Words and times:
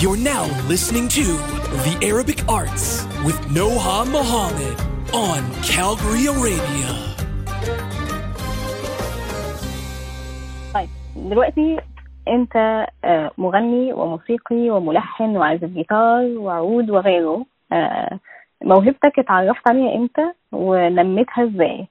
You're 0.00 0.16
now 0.16 0.44
listening 0.68 1.08
to 1.18 1.24
The 1.84 1.94
Arabic 2.10 2.40
Arts 2.48 3.04
with 3.26 3.36
Noha 3.56 3.98
Muhammad 4.16 4.76
on 5.14 5.40
Calgary 5.62 6.26
Arabia. 6.26 6.90
طيب 10.74 10.88
دلوقتي 11.16 11.78
انت 12.28 12.56
آه، 13.04 13.30
مغني 13.38 13.92
وموسيقي 13.92 14.70
وملحن 14.70 15.36
وعازف 15.36 15.64
جيتار 15.64 16.24
وعود 16.24 16.90
وغيره 16.90 17.46
آه، 17.72 18.18
موهبتك 18.64 19.18
اتعرفت 19.18 19.68
عليها 19.68 19.94
إمتى 19.96 20.32
ونميتها 20.52 21.44
إزاي 21.44 21.86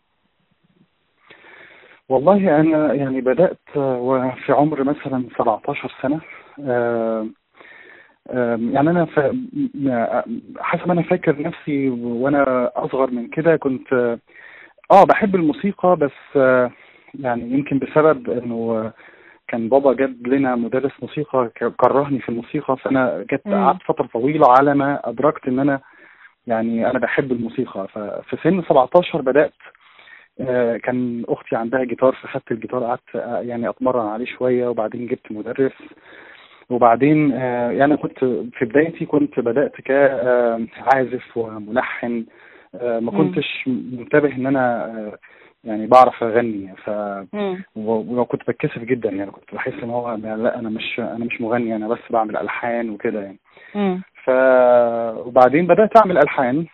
والله 2.10 2.60
أنا 2.60 2.94
يعني 2.94 3.22
بدأت 3.22 3.60
آه، 3.76 3.98
وفي 3.98 4.52
عمر 4.52 4.84
مثلا 4.84 5.26
17 5.38 5.92
سنة 6.02 6.22
آه، 6.66 7.22
آم، 7.22 7.34
يعني 8.74 8.90
أنا 8.90 9.06
ف- 9.06 9.36
حسب 10.60 10.88
ما 10.88 10.94
أنا 10.94 11.02
فاكر 11.02 11.42
نفسي 11.42 11.90
وأنا 11.90 12.72
أصغر 12.76 13.12
من 13.12 13.28
كده 13.28 13.56
كنت 13.56 13.94
آه، 13.94 14.20
آه 14.92 15.04
بحب 15.04 15.36
الموسيقى 15.36 15.96
بس 15.96 16.36
يعني 17.20 17.52
يمكن 17.52 17.80
بسبب 17.80 18.30
إنه 18.30 18.56
آه، 18.56 18.94
كان 19.48 19.70
بابا 19.70 19.94
جاب 19.94 20.28
لنا 20.28 20.56
مدرس 20.56 20.92
موسيقى 21.02 21.50
كرهني 21.78 22.20
في 22.20 22.30
الموسيقى 22.30 22.78
فأنا 22.78 23.26
جت. 23.32 23.48
قعدت 23.48 23.82
فترة 23.84 24.08
طويلة 24.14 24.48
على 24.60 24.76
ما 24.76 25.10
أدركت 25.10 25.48
إن 25.48 25.60
أنا 25.60 25.80
يعني 26.48 26.90
أنا 26.90 27.00
بحب 27.00 27.32
الموسيقى 27.32 27.88
ففي 27.88 28.38
سن 28.44 28.62
17 28.70 29.22
بدأت 29.22 29.54
آه، 30.40 30.78
كان 30.78 31.24
أختي 31.30 31.56
عندها 31.56 31.84
جيتار 31.84 32.16
فخدت 32.16 32.52
الجيتار 32.52 32.84
قعدت 32.84 33.16
آه، 33.16 33.40
يعني 33.40 33.70
أتمرن 33.70 34.08
عليه 34.08 34.26
شوية 34.26 34.68
وبعدين 34.68 35.08
جبت 35.08 35.32
مدرس 35.32 35.72
وبعدين 36.72 37.32
آه، 37.32 37.72
يعني 37.72 37.98
كنت 37.98 38.20
في 38.54 38.66
بدايتي 38.66 39.06
كنت 39.06 39.40
بدأت 39.40 39.82
كعازف 39.82 41.38
وملحن 41.38 42.26
آه، 42.76 43.00
ما. 43.00 43.12
كنتش 43.12 43.64
منتبه 43.68 44.36
إن 44.36 44.46
أنا 44.46 44.86
آه، 44.86 45.18
يعني 45.64 45.88
بعرف 45.88 46.24
أغني 46.24 46.76
ف 46.76 46.90
وكنت 47.76 48.42
بتكسف 48.42 48.80
جدا 48.80 49.10
يعني 49.10 49.32
كنت 49.32 49.54
بحس 49.54 49.74
إن 49.84 49.90
هو 49.90 50.16
لا 50.16 50.60
أنا 50.60 50.70
مش 50.70 51.00
أنا 51.00 51.26
مش 51.26 51.42
مغني 51.42 51.76
أنا 51.76 51.88
بس 51.88 52.00
بعمل 52.10 52.38
ألحان 52.38 52.90
وكده 52.90 53.22
يعني. 53.22 53.40
ف 54.24 54.30
وبعدين 55.28 55.68
بدأت 55.68 55.98
أعمل 55.98 56.18
ألحان 56.18 56.66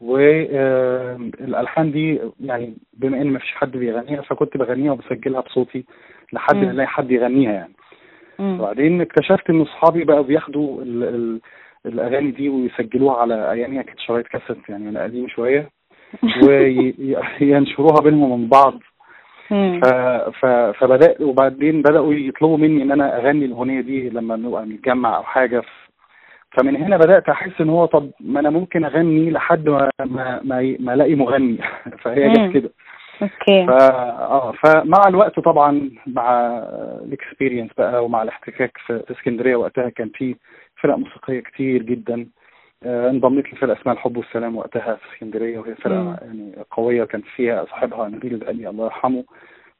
والالحان 0.00 1.92
دي 1.92 2.20
يعني 2.40 2.76
بما 2.92 3.22
إن 3.22 3.32
مفيش 3.32 3.52
حد 3.54 3.70
بيغنيها 3.70 4.22
فكنت 4.22 4.56
بغنيها 4.56 4.92
وبسجلها 4.92 5.40
بصوتي 5.40 5.84
لحد. 6.32 6.56
ما 6.56 6.70
ألاقي 6.70 6.86
حد 6.86 7.10
يغنيها 7.10 7.52
يعني. 7.52 7.72
وبعدين 8.40 9.00
اكتشفت 9.00 9.50
إن 9.50 9.60
أصحابي 9.60 10.04
بقوا 10.04 10.22
بياخدوا 10.22 10.82
ال 10.82 11.04
ال 11.04 11.40
الأغاني 11.86 12.30
دي 12.30 12.48
ويسجلوها 12.48 13.16
على 13.16 13.50
ايامها 13.52 13.82
كانت 13.82 13.98
شرايط 14.00 14.26
كاسيت 14.26 14.68
يعني 14.68 14.88
أنا 14.88 15.02
قديم 15.02 15.28
شوية 15.28 15.68
وينشروها 17.40 18.00
بينهم 18.04 18.30
ومن 18.32 18.48
بعض. 18.48 18.74
ف... 19.80 19.86
ف... 20.40 20.46
فبدأ 20.46 21.14
وبعدين 21.20 21.82
بدأوا 21.82 22.14
يطلبوا 22.14 22.56
مني 22.56 22.82
إن 22.82 22.92
أنا 22.92 23.16
أغني 23.18 23.44
الأغنية 23.44 23.80
دي 23.80 24.08
لما 24.10 24.36
نبقى 24.36 24.66
نتجمع 24.66 25.16
أو 25.16 25.22
حاجة. 25.22 25.60
ف... 25.60 25.66
فمن 26.50 26.76
هنا 26.76 26.96
بدأت 26.96 27.28
أحس 27.28 27.60
إن 27.60 27.68
هو 27.68 27.86
طب 27.86 28.10
ما 28.20 28.40
أنا 28.40 28.50
ممكن 28.50 28.84
أغني 28.84 29.30
لحد 29.30 29.68
ما 29.68 29.90
ما 30.04 30.40
ما, 30.44 30.60
ي- 30.60 30.76
ما 30.80 30.94
ألاقي 30.94 31.14
مغني. 31.14 31.58
فهي. 32.02 32.28
جت 32.32 32.52
كده. 32.54 32.70
okay 33.22 33.66
ف 33.66 33.70
آه 33.70 34.52
فمع 34.52 35.02
الوقت 35.08 35.40
طبعا 35.40 35.90
مع 36.06 36.58
ال 37.04 37.10
experience 37.10 37.70
بقى 37.78 38.04
ومع 38.04 38.22
الاحتكاك 38.22 38.78
في 38.86 39.04
اسكندرية 39.10 39.56
وقتها 39.56 39.88
كان 39.88 40.08
في 40.08 40.36
فرق 40.82 40.96
موسيقية 40.96 41.40
كتير 41.40 41.82
جدا 41.82 42.26
آه، 42.82 43.10
انضميت 43.10 43.54
لفرقة 43.54 43.80
اسمها 43.80 43.94
الحب 43.94 44.16
والسلام 44.16 44.56
وقتها 44.56 44.94
في 44.94 45.14
اسكندرية 45.14 45.58
وهي. 45.58 45.74
فرقة 45.74 46.18
يعني 46.22 46.52
قوية 46.70 47.04
كان 47.04 47.22
فيها 47.36 47.64
صاحبها 47.64 48.08
نبيل 48.08 48.34
البقالي 48.34 48.68
الله 48.68 48.84
يرحمه 48.84 49.24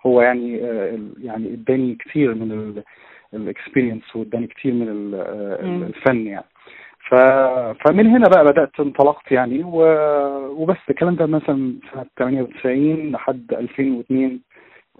هو 0.06 0.20
يعني 0.20 0.64
آه، 0.64 0.98
يعني 1.22 1.54
اداني 1.54 1.94
كتير 1.94 2.34
من 2.34 2.82
ال 3.34 3.42
experience 3.42 4.16
واداني 4.16 4.46
كتير 4.46 4.72
من 4.72 5.14
آه،. 5.14 5.86
الفن 5.86 6.26
يعني 6.26 6.44
ف... 7.08 7.14
فمن 7.84 8.06
هنا 8.06 8.28
بقى 8.28 8.44
بدأت 8.44 8.80
انطلقت 8.80 9.32
يعني 9.32 9.62
و... 9.64 9.82
وبس 10.62 10.76
الكلام 10.90 11.14
ده 11.14 11.26
مثلا 11.26 11.74
سنة 11.92 12.06
98 12.18 13.12
لحد 13.12 13.52
2002 13.52 14.40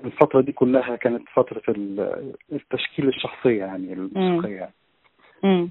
الفترة 0.04 0.41
دي 0.41 0.52
كلها 0.52 0.96
كانت 0.96 1.22
فترة 1.34 1.62
ال- 1.69 2.32
التشكيل 2.52 3.08
الشخصية 3.08 3.58
يعني 3.64 3.92
الموسيقية 3.92 4.56
يعني. 4.56 4.72
مم. 5.42 5.70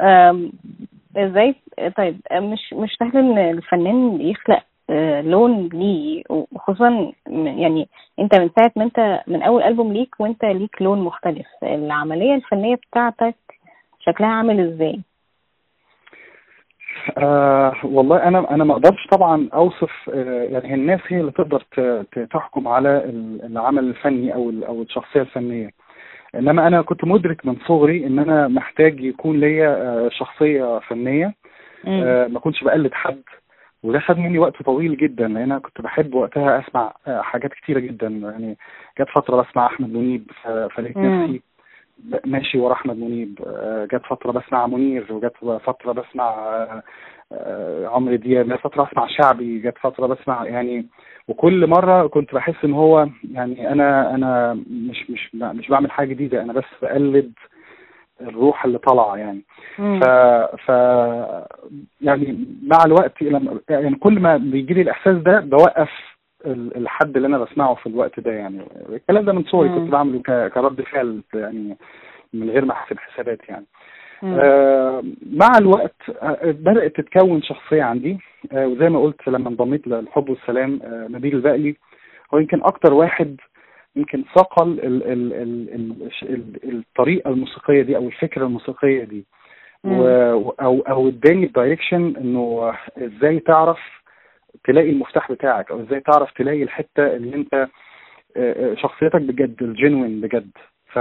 أم، 0.00 0.52
إزاي؟ 1.16 1.54
طيب 1.96 2.20
مش 2.32 2.72
مش 2.72 2.96
سهل 2.98 3.16
إن 3.16 3.38
الفنان 3.38 4.20
يخلق 4.20 4.62
آه، 4.90 5.20
لون 5.20 5.68
ليه 5.72 6.22
وخصوصا 6.30 7.12
يعني 7.28 7.88
أنت 8.18 8.34
من 8.34 8.50
ساعة 8.56 8.72
ما 8.76 8.84
أنت 8.84 9.20
من 9.26 9.42
أول 9.42 9.62
ألبوم 9.62 9.92
ليك 9.92 10.14
وأنت 10.20 10.44
ليك 10.44 10.82
لون 10.82 10.98
مختلف. 11.00 11.46
العملية 11.62 12.34
الفنية 12.34 12.74
بتاعتك 12.74 13.34
شكلها 14.00 14.28
عامل 14.28 14.60
إزاي؟ 14.60 15.00
آه 17.18 17.74
والله 17.84 18.16
أنا 18.28 18.50
أنا 18.54 18.64
ما 18.64 18.72
أقدرش 18.72 19.06
طبعا 19.06 19.48
أوصف 19.54 20.10
آه 20.14 20.42
يعني 20.42 20.74
الناس 20.74 21.00
هي 21.08 21.20
اللي 21.20 21.32
تقدر 21.32 21.62
تحكم 22.30 22.68
على 22.68 22.88
ال- 23.04 23.44
العمل 23.44 23.84
الفني 23.84 24.34
أو 24.34 24.50
أو 24.68 24.82
الشخصية 24.82 25.20
الفنية 25.20 25.70
إنما 26.34 26.66
أنا 26.66 26.82
كنت 26.82 27.04
مدرك 27.04 27.46
من 27.46 27.56
صغري 27.66 28.06
إن 28.06 28.18
أنا 28.18 28.48
محتاج 28.48 29.00
يكون 29.00 29.40
ليا 29.40 29.68
آه 29.68 30.08
شخصية 30.08 30.78
فنية. 30.78 31.34
آه 31.86 32.26
ما 32.26 32.40
كنتش 32.40 32.64
بقلد 32.64 32.92
حد 32.94 33.22
وده 33.82 33.98
خد 34.00 34.18
مني 34.18 34.38
وقت 34.38 34.62
طويل 34.62 34.96
جدا 34.96 35.28
لأن 35.28 35.36
أنا 35.36 35.58
كنت 35.58 35.80
بحب 35.80 36.14
وقتها 36.14 36.58
أسمع 36.60 36.92
آه 37.06 37.20
حاجات 37.22 37.52
كتيرة 37.52 37.78
جدا 37.80 38.06
يعني 38.08 38.56
جت 39.00 39.08
فترة 39.14 39.42
بسمع 39.42 39.66
أحمد 39.66 39.92
منيب 39.92 40.30
فلقيت. 40.44 40.96
نفسي 40.98 41.42
ماشي 42.26 42.58
ورا 42.58 42.72
أحمد 42.72 42.96
منيب. 42.96 43.38
آه، 43.46 43.84
جت 43.84 44.02
فترة 44.10 44.32
بسمع 44.32 44.66
منير 44.66 45.12
وجت 45.12 45.32
فترة 45.64 45.92
بسمع 45.92 46.24
آه، 46.24 46.82
آه، 47.32 47.86
عمرو 47.86 48.14
دياب 48.16 48.52
جت 48.52 48.60
فترة 48.60 48.84
بسمع 48.84 49.06
شعبي 49.06 49.58
جت 49.58 49.78
فترة 49.78 50.06
بسمع 50.06 50.44
يعني. 50.46 50.86
وكل 51.28 51.66
مرة 51.66 52.06
كنت 52.06 52.34
بحس 52.34 52.64
إن 52.64 52.72
هو 52.72 53.08
يعني 53.32 53.72
أنا 53.72 54.14
أنا 54.14 54.54
مش 54.70 55.10
مش 55.10 55.34
مش 55.34 55.68
بعمل 55.68 55.90
حاجة 55.90 56.08
جديدة 56.08 56.42
أنا 56.42 56.52
بس 56.52 56.64
بقلد 56.82 57.32
الروح 58.20 58.64
اللي 58.64 58.78
طالعة 58.78 59.16
يعني. 59.16 59.42
مم. 59.78 60.00
ف 60.00 60.04
ف 60.66 60.68
يعني 62.00 62.46
مع 62.62 62.78
الوقت 62.86 63.22
لما 63.22 63.60
يعني 63.70 63.94
كل 63.94 64.20
ما 64.20 64.36
بيجي 64.36 64.74
لي 64.74 64.82
الإحساس 64.82 65.16
ده 65.16 65.40
بوقف 65.40 66.11
الحد 66.46 67.16
اللي 67.16 67.28
أنا 67.28 67.38
بسمعه 67.38 67.74
في 67.74 67.86
الوقت 67.86 68.20
ده 68.20 68.32
يعني 68.32 68.60
الكلام 68.88 69.24
ده 69.24 69.32
من 69.32 69.44
صغري. 69.44 69.68
كنت 69.68 69.90
بعمله 69.90 70.48
كرد 70.48 70.80
فعل 70.82 71.20
يعني 71.34 71.76
من 72.32 72.50
غير 72.50 72.64
ما 72.64 72.72
أحسب 72.72 72.98
حسابات 72.98 73.38
يعني. 73.48 73.64
آه 74.24 75.02
مع 75.32 75.48
الوقت 75.60 75.96
آه 76.22 76.38
بدأت 76.50 76.96
تتكون 77.00 77.42
شخصية 77.42 77.82
عندي 77.82 78.18
آه 78.52 78.66
وزي 78.66 78.88
ما 78.88 79.00
قلت 79.02 79.28
لما 79.28 79.48
انضميت 79.48 79.86
للحب 79.86 80.28
والسلام 80.30 80.80
آه 80.84 81.06
نبيل 81.10 81.34
البقلي 81.36 81.76
هو 82.34 82.38
يمكن 82.38 82.62
أكتر 82.62 82.92
واحد 82.94 83.36
يمكن 83.96 84.24
صقل 84.36 84.72
ال 84.72 85.02
ال 85.12 85.32
ال 85.32 85.74
ال 85.74 86.10
ال 86.22 86.78
الطريقة 86.78 87.30
الموسيقية 87.30 87.82
دي 87.82 87.96
أو 87.96 88.06
الفكرة 88.06 88.44
الموسيقية 88.46 89.04
دي. 89.04 89.24
و- 89.84 90.50
أو 90.60 90.80
أو 90.80 91.08
اداني 91.08 91.46
الدايركشن 91.46 92.14
إنه 92.16 92.72
إزاي 92.98 93.40
تعرف 93.40 93.78
تلاقي 94.64 94.90
المفتاح 94.90 95.32
بتاعك 95.32 95.70
أو 95.70 95.80
إزاي 95.80 96.00
تعرف 96.00 96.32
تلاقي 96.32 96.62
الحتة 96.62 97.06
اللي 97.16 97.36
أنت 97.36 97.54
آه، 97.54 97.68
آه، 98.36 98.74
شخصيتك 98.74 99.20
بجد 99.22 99.62
الجينوين 99.62 100.20
بجد 100.20 100.50
ف. 100.92 100.98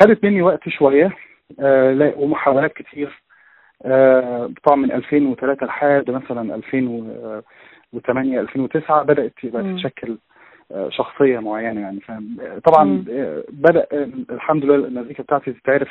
خدت 0.00 0.24
مني 0.24 0.42
وقت 0.42 0.68
شوية 0.68 1.10
آه، 1.60 1.92
لا- 1.92 2.14
ومحاولات 2.16 2.72
كتير 2.72 3.22
طبعا 4.64 4.76
من 4.76 4.92
2003 4.92 5.66
لحد 5.66 6.10
مثلا 6.10 6.54
2008 6.54 8.40
2009 8.40 9.02
بدأت 9.02 9.32
يبقى 9.44 9.62
مم. 9.62 9.76
تتشكل 9.76 10.18
شخصية 10.88 11.38
معينة 11.38 11.80
يعني 11.80 12.00
فاهم 12.00 12.36
طبعا 12.64 13.04
بدأ 13.48 13.86
الحمد 14.30 14.64
لله 14.64 14.74
المزيكا 14.74 15.22
بتاعتي 15.22 15.52
تتعرف 15.52 15.88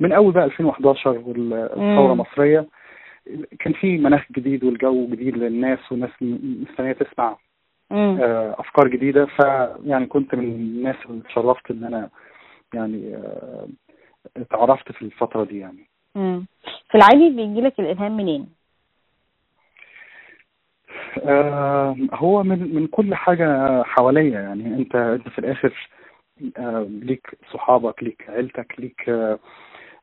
من 0.00 0.12
أول 0.12 0.32
بقى 0.32 0.44
2011 0.44 1.10
والثوره. 1.10 2.12
المصرية 2.12 2.66
كان 3.58 3.72
في 3.72 3.98
مناخ 3.98 4.32
جديد 4.32 4.64
والجو 4.64 5.06
جديد 5.06 5.36
للناس 5.36 5.78
والناس 5.92 6.10
مستنية 6.20 6.92
تسمع. 6.92 7.36
آه، 7.92 8.56
أفكار 8.58 8.88
جديدة 8.88 9.26
فيعني 9.26 10.06
كنت 10.06 10.34
من 10.34 10.44
الناس 10.44 10.96
اللي 11.06 11.20
اتشرفت 11.20 11.70
إن 11.70 11.84
أنا 11.84 12.10
يعني 12.74 13.14
آه، 13.14 13.68
اتعرفت 14.36 14.92
في 14.92 15.02
الفترة 15.02 15.44
دي 15.44 15.58
يعني 15.58 15.88
مم. 16.14 16.46
في 16.90 16.94
العادي 16.94 17.30
بيجي 17.36 17.60
لك 17.60 17.80
الإلهام 17.80 18.16
منين 18.16 18.48
آه، 21.24 21.96
هو 22.12 22.42
من 22.42 22.74
من 22.74 22.86
كل 22.86 23.14
حاجة 23.14 23.82
حواليا 23.82 24.40
يعني 24.40 24.74
أنت 24.74 24.94
أنت 24.94 25.28
في 25.28 25.38
الآخر 25.38 25.88
آه، 26.58 26.86
ليك 26.90 27.38
صحابك 27.52 28.02
ليك 28.02 28.24
عيلتك 28.28 28.74
ليك 28.78 29.08
آه، 29.08 29.38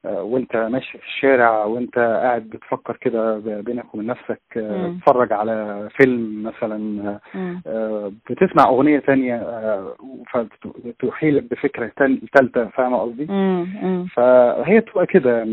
وانت 0.04 0.56
ماشي 0.56 0.98
في 0.98 1.06
الشارع 1.06 1.66
وانت 1.66 2.00
قاعد 2.00 2.42
بتفكر 2.42 2.98
كده 3.02 3.38
بينك 3.38 3.94
وبين 3.96 4.08
نفسك 4.08 4.42
آه، 4.58 4.88
مم. 4.88 5.00
تتفرج 5.00 5.34
على 5.34 5.88
فيلم 5.98 6.44
مثلا 6.44 7.02
آه،. 7.36 7.62
آه، 7.68 8.12
بتسمع 8.30 8.70
أغنية 8.70 9.00
تانية 9.00 9.36
آه، 9.36 9.96
فتوحي 10.32 11.32
لك 11.32 11.44
بفكرة 11.52 11.92
تالتة 12.34 12.66
فاهمة 12.66 12.98
قصدي؟ 12.98 13.28
فهي 14.16 14.80
بتبقى 14.80 15.06
كده 15.06 15.44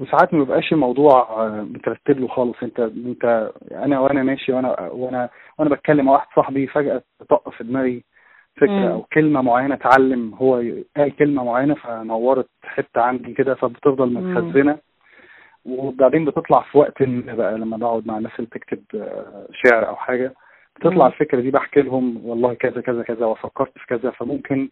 وساعات 0.00 0.34
ما 0.34 0.38
بيبقاش 0.44 0.72
الموضوع 0.72 1.20
آه، 1.20 1.66
مترتب 1.70 2.20
له 2.20 2.28
خالص 2.28 2.56
انت 2.62 2.80
انت 2.80 3.50
أنا 3.72 4.00
وأنا 4.00 4.22
ماشي 4.22 4.52
وأنا 4.52 4.80
وأنا 4.80 5.28
وأنا 5.58 5.70
بتكلم 5.74 6.04
مع 6.04 6.12
واحد 6.12 6.26
صاحبي 6.36 6.66
فجأة 6.66 7.02
تطق 7.20 7.48
في 7.48 7.64
دماغي. 7.64 8.04
فكرة 8.56 8.92
أو 8.92 9.02
كلمة 9.02 9.42
معينة 9.42 9.74
اتعلم 9.74 10.34
هو 10.34 10.54
قال 10.96 11.16
كلمة 11.16 11.44
معينة 11.44 11.74
فنورت 11.74 12.48
حتة 12.62 13.00
عندي 13.00 13.32
كده 13.34 13.54
فبتفضل. 13.54 14.12
متخزنة 14.12 14.78
وبعدين 15.64 16.24
بتطلع 16.24 16.60
في 16.62 16.78
وقت 16.78 17.02
ما 17.02 17.34
بقى 17.34 17.58
لما 17.58 17.76
بقعد 17.76 18.06
مع 18.06 18.18
الناس 18.18 18.32
اللي 18.36 18.46
بتكتب 18.46 18.82
آه، 18.94 19.46
شعر 19.52 19.88
أو 19.88 19.96
حاجة 19.96 20.34
بتطلع. 20.76 21.06
الفكرة 21.06 21.40
دي 21.40 21.50
بحكي 21.50 21.82
لهم 21.82 22.26
والله 22.26 22.54
كذا 22.54 22.80
كذا 22.80 23.02
كذا 23.02 23.26
وفكرت 23.26 23.78
في 23.78 23.86
كذا 23.86 24.10
فممكن 24.10 24.68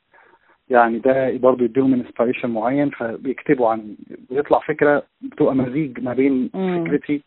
يعني 0.71 0.99
ده 0.99 1.37
برضه 1.37 1.65
يديهم 1.65 1.94
inspiration 1.94 2.50
معين 2.50 2.91
فبيكتبوا 2.91 3.69
عن 3.69 3.97
بيطلع 4.31 4.59
فكرة 4.59 5.03
بتبقى 5.21 5.55
مزيج 5.55 6.00
ما 6.00 6.12
بين. 6.15 6.49
فكرتي 6.55 7.23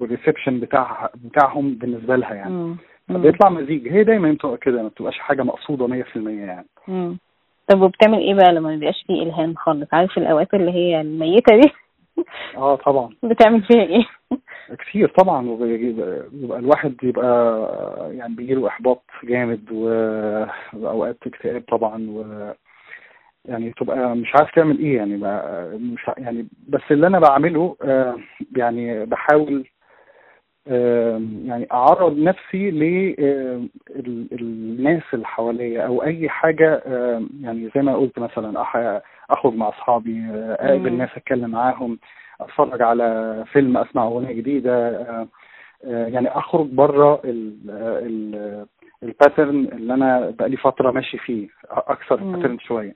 وال 0.00 0.11
reception 0.11 0.60
بتاع 0.60 1.10
بتاعهم 1.24 1.74
بالنسبة 1.74 2.16
لها 2.16 2.34
يعني 2.34 2.76
فبيطلع 3.08 3.50
مزيج. 3.50 3.88
هي 3.88 4.04
دايما 4.04 4.32
بتبقى 4.32 4.56
كده 4.56 4.82
ما 4.82 4.88
بتبقاش 4.88 5.18
حاجة 5.18 5.42
مقصودة 5.42 5.86
100% 5.86 6.16
يعني. 6.16 6.66
مم. 6.88 7.18
طب 7.68 7.82
وبتعمل 7.82 8.18
إيه 8.18 8.34
بقى 8.34 8.52
لما 8.52 8.70
مبيبقاش 8.70 9.04
فيه 9.06 9.22
إلهام 9.22 9.54
خالص؟ 9.54 9.88
عارف 9.92 10.18
الأوقات 10.18 10.54
اللي 10.54 10.70
هي 10.70 11.00
الميتة 11.00 11.56
دي؟ 11.56 11.72
آه 12.56 12.76
طبعا. 12.76 13.10
بتعمل 13.30 13.62
فيها 13.62 13.82
إيه؟ 13.82 14.04
كتير 14.78 15.08
طبعا 15.08 15.48
وبيبقى 15.48 16.22
يبقى 16.32 16.58
الواحد 16.58 16.96
بيبقى 17.02 17.58
يعني 18.12 18.34
بيجيله 18.34 18.68
إحباط 18.68 19.02
جامد 19.24 19.72
واوقات 19.72 21.18
اكتئاب 21.26 21.62
طبعا 21.68 22.10
و 22.10 22.24
يعني 23.44 23.72
تبقى 23.80 24.16
مش 24.16 24.34
عارف 24.34 24.50
تعمل 24.54 24.78
إيه 24.78 24.96
يعني 24.96 25.16
بقى 25.16 25.70
مش 25.78 26.00
يعني 26.18 26.48
بس 26.68 26.80
اللي 26.90 27.06
أنا 27.06 27.18
بعمله 27.18 27.76
آه، 27.82 28.16
يعني 28.56 29.06
بحاول 29.06 29.66
يعني 30.66 31.66
أعرض 31.72 32.18
نفسي 32.18 32.70
للناس 33.90 35.02
اللي 35.14 35.26
حواليا 35.26 35.82
أو 35.86 36.02
أي 36.02 36.28
حاجة 36.28 36.82
يعني 37.40 37.70
زي 37.74 37.82
ما 37.82 37.96
قلت 37.96 38.18
مثلا 38.18 38.62
أخرج 39.30 39.54
مع 39.54 39.68
أصحابي 39.68 40.24
أقابل. 40.32 40.92
ناس 40.92 41.08
أتكلم 41.16 41.50
معاهم 41.50 41.98
أتفرج 42.40 42.82
على 42.82 43.44
فيلم 43.52 43.76
أسمع 43.76 44.04
أغنية 44.06 44.32
جديدة 44.32 45.06
يعني 45.84 46.28
أخرج 46.28 46.66
بره 46.66 47.22
ال 49.02 49.10
pattern 49.10 49.64
اللي 49.72 49.94
أنا 49.94 50.30
بقالي 50.38 50.56
فترة 50.56 50.90
ماشي 50.90 51.18
فيه 51.18 51.48
أكثر. 51.70 52.18
ال 52.18 52.23
pattern 52.23 52.58
شوية. 52.58 52.94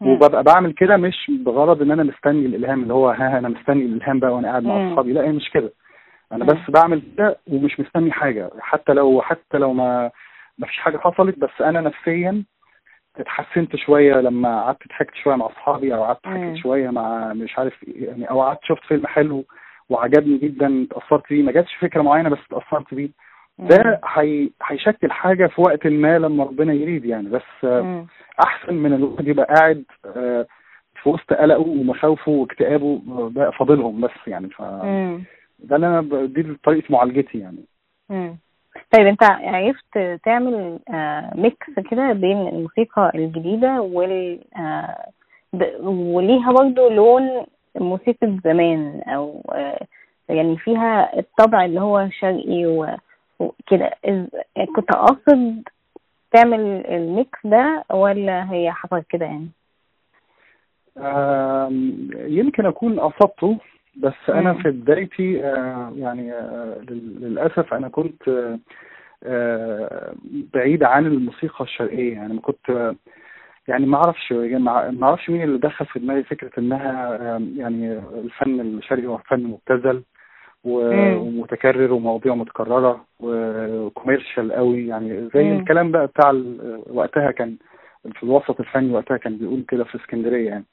وببقى 0.00 0.42
بعمل 0.42 0.72
كده 0.72 0.96
مش 0.96 1.30
بغرض 1.44 1.82
إن 1.82 1.90
أنا 1.90 2.02
مستني 2.02 2.46
الإلهام 2.46 2.82
اللي 2.82 2.94
هو 2.94 3.08
ها 3.10 3.38
أنا 3.38 3.48
مستني 3.48 3.82
الإلهام 3.84 4.18
بقى 4.20 4.34
وأنا 4.34 4.48
قاعد 4.48 4.64
مع. 4.64 4.92
أصحابي 4.92 5.12
لا 5.12 5.22
هي 5.24 5.32
مش 5.32 5.50
كده 5.50 5.72
أنا. 6.32 6.44
بس 6.44 6.70
بعمل 6.70 7.02
كده 7.16 7.36
ومش 7.46 7.80
مستني 7.80 8.12
حاجة 8.12 8.50
حتى 8.60 8.92
لو 8.92 9.22
حتى 9.22 9.58
لو 9.58 9.72
ما 9.72 10.10
ما 10.58 10.66
فيش 10.66 10.76
حاجة 10.78 10.98
حصلت 10.98 11.38
بس 11.38 11.60
أنا 11.60 11.80
نفسيا 11.80 12.44
اتحسنت 13.16 13.76
شوية 13.76 14.14
لما 14.14 14.62
قعدت 14.62 14.88
ضحكت 14.88 15.14
شوية 15.14 15.34
مع 15.36 15.46
أصحابي 15.46 15.94
أو 15.94 16.04
قعدت. 16.04 16.24
ضحكت 16.28 16.56
شوية 16.56 16.90
مع 16.90 17.32
مش 17.32 17.58
عارف 17.58 17.74
يعني 17.88 18.30
أو 18.30 18.42
قعدت 18.42 18.60
شفت 18.62 18.84
فيلم 18.84 19.06
حلو 19.06 19.44
وعجبني 19.88 20.38
جدا 20.38 20.82
اتأثرت 20.90 21.22
بيه 21.30 21.42
ما 21.42 21.52
جاتش 21.52 21.74
فكرة 21.74 22.02
معينة 22.02 22.28
بس 22.28 22.38
اتأثرت 22.52 22.94
بيه 22.94 23.08
ده 23.58 24.00
هي- 24.04 24.50
هيشكل 24.66 25.10
حاجة 25.12 25.46
في 25.46 25.60
وقت 25.60 25.86
ما 25.86 26.18
لما 26.18 26.44
ربنا 26.44 26.72
يريد 26.72 27.04
يعني 27.04 27.28
بس 27.28 27.42
مم. 27.64 28.06
أحسن 28.46 28.74
من 28.74 28.92
الواحد 28.92 29.28
يبقى 29.28 29.54
قاعد 29.54 29.84
آه، 30.16 30.46
في 31.02 31.08
وسط 31.08 31.32
قلقه 31.32 31.60
ومخاوفه 31.60 32.32
واكتئابه 32.32 33.02
آه، 33.38 33.50
فاضلهم 33.58 34.00
بس 34.00 34.10
يعني 34.26 34.48
ف 34.50 34.62
مم. 34.62 35.24
ده 35.58 35.76
اللي 35.76 35.86
أنا 35.86 36.00
ب- 36.00 36.32
دي 36.34 36.54
طريقة 36.64 36.92
معالجتي 36.92 37.38
يعني 37.38 37.64
مم. 38.10 38.36
طيب 38.96 39.06
أنت 39.06 39.22
عرفت 39.22 40.20
تعمل 40.24 40.78
آه، 40.90 41.32
mix 41.34 41.66
كده 41.90 42.12
بين 42.12 42.48
الموسيقى 42.48 43.12
الجديدة 43.14 43.80
وال 43.80 44.38
آه، 44.56 45.08
وليها 45.88 46.52
برضه 46.52 46.90
لون 46.90 47.46
موسيقى 47.76 48.38
زمان 48.44 49.02
أو 49.06 49.42
آه، 49.54 49.86
يعني 50.28 50.56
فيها 50.56 51.18
الطبع 51.18 51.64
اللي 51.64 51.80
هو 51.80 52.08
شرقي 52.20 52.66
وكده 53.40 53.90
كنت 54.76 54.92
قاصد 54.92 55.62
تعمل 56.32 56.60
ال 56.86 56.99
mix 56.99 57.38
ده 57.44 57.84
ولا 57.90 58.52
هي 58.52 58.72
حصلت 58.72 59.06
كده 59.10 59.26
يعني؟ 59.26 59.48
يمكن 62.28 62.66
أكون 62.66 63.00
قصدته 63.00 63.58
بس 63.98 64.14
أنا. 64.28 64.54
في 64.54 64.70
بدايتي 64.70 65.44
آه، 65.44 65.92
يعني 65.96 66.32
آه، 66.32 66.78
لل- 66.90 67.20
للأسف 67.20 67.74
أنا 67.74 67.88
كنت 67.88 68.22
آه، 69.24 70.14
بعيد 70.54 70.82
عن 70.82 71.06
الموسيقى 71.06 71.64
الشرقية 71.64 72.12
يعني 72.12 72.34
ما 72.34 72.40
كنت 72.40 72.94
يعني 73.68 73.86
ما 73.86 73.96
أعرفش 73.96 74.32
ما 74.32 74.90
ما 74.90 75.06
أعرفش 75.06 75.30
مين 75.30 75.42
اللي 75.42 75.58
دخل 75.58 75.86
في 75.86 75.98
دماغي 75.98 76.22
فكرة 76.22 76.50
إنها 76.58 77.16
يعني 77.56 77.92
الفن 77.98 78.60
الشرقي 78.60 79.06
هو 79.06 79.18
فن 79.18 79.42
مبتذل. 79.42 80.02
ومتكرر 80.64 81.92
ومواضيع 81.92 82.34
متكررة 82.34 83.04
وكوميرشال 83.20 84.52
قوي 84.52 84.86
يعني 84.86 85.28
زي. 85.34 85.52
الكلام 85.56 85.90
بقى 85.90 86.06
بتاع 86.06 86.34
وقتها 86.90 87.30
كان 87.30 87.56
في 88.14 88.22
الوسط 88.22 88.60
الفني 88.60 88.92
وقتها 88.94 89.16
كان 89.16 89.36
بيقول 89.36 89.64
كده 89.68 89.84
في 89.84 89.94
اسكندرية 89.94 90.48
يعني. 90.48 90.64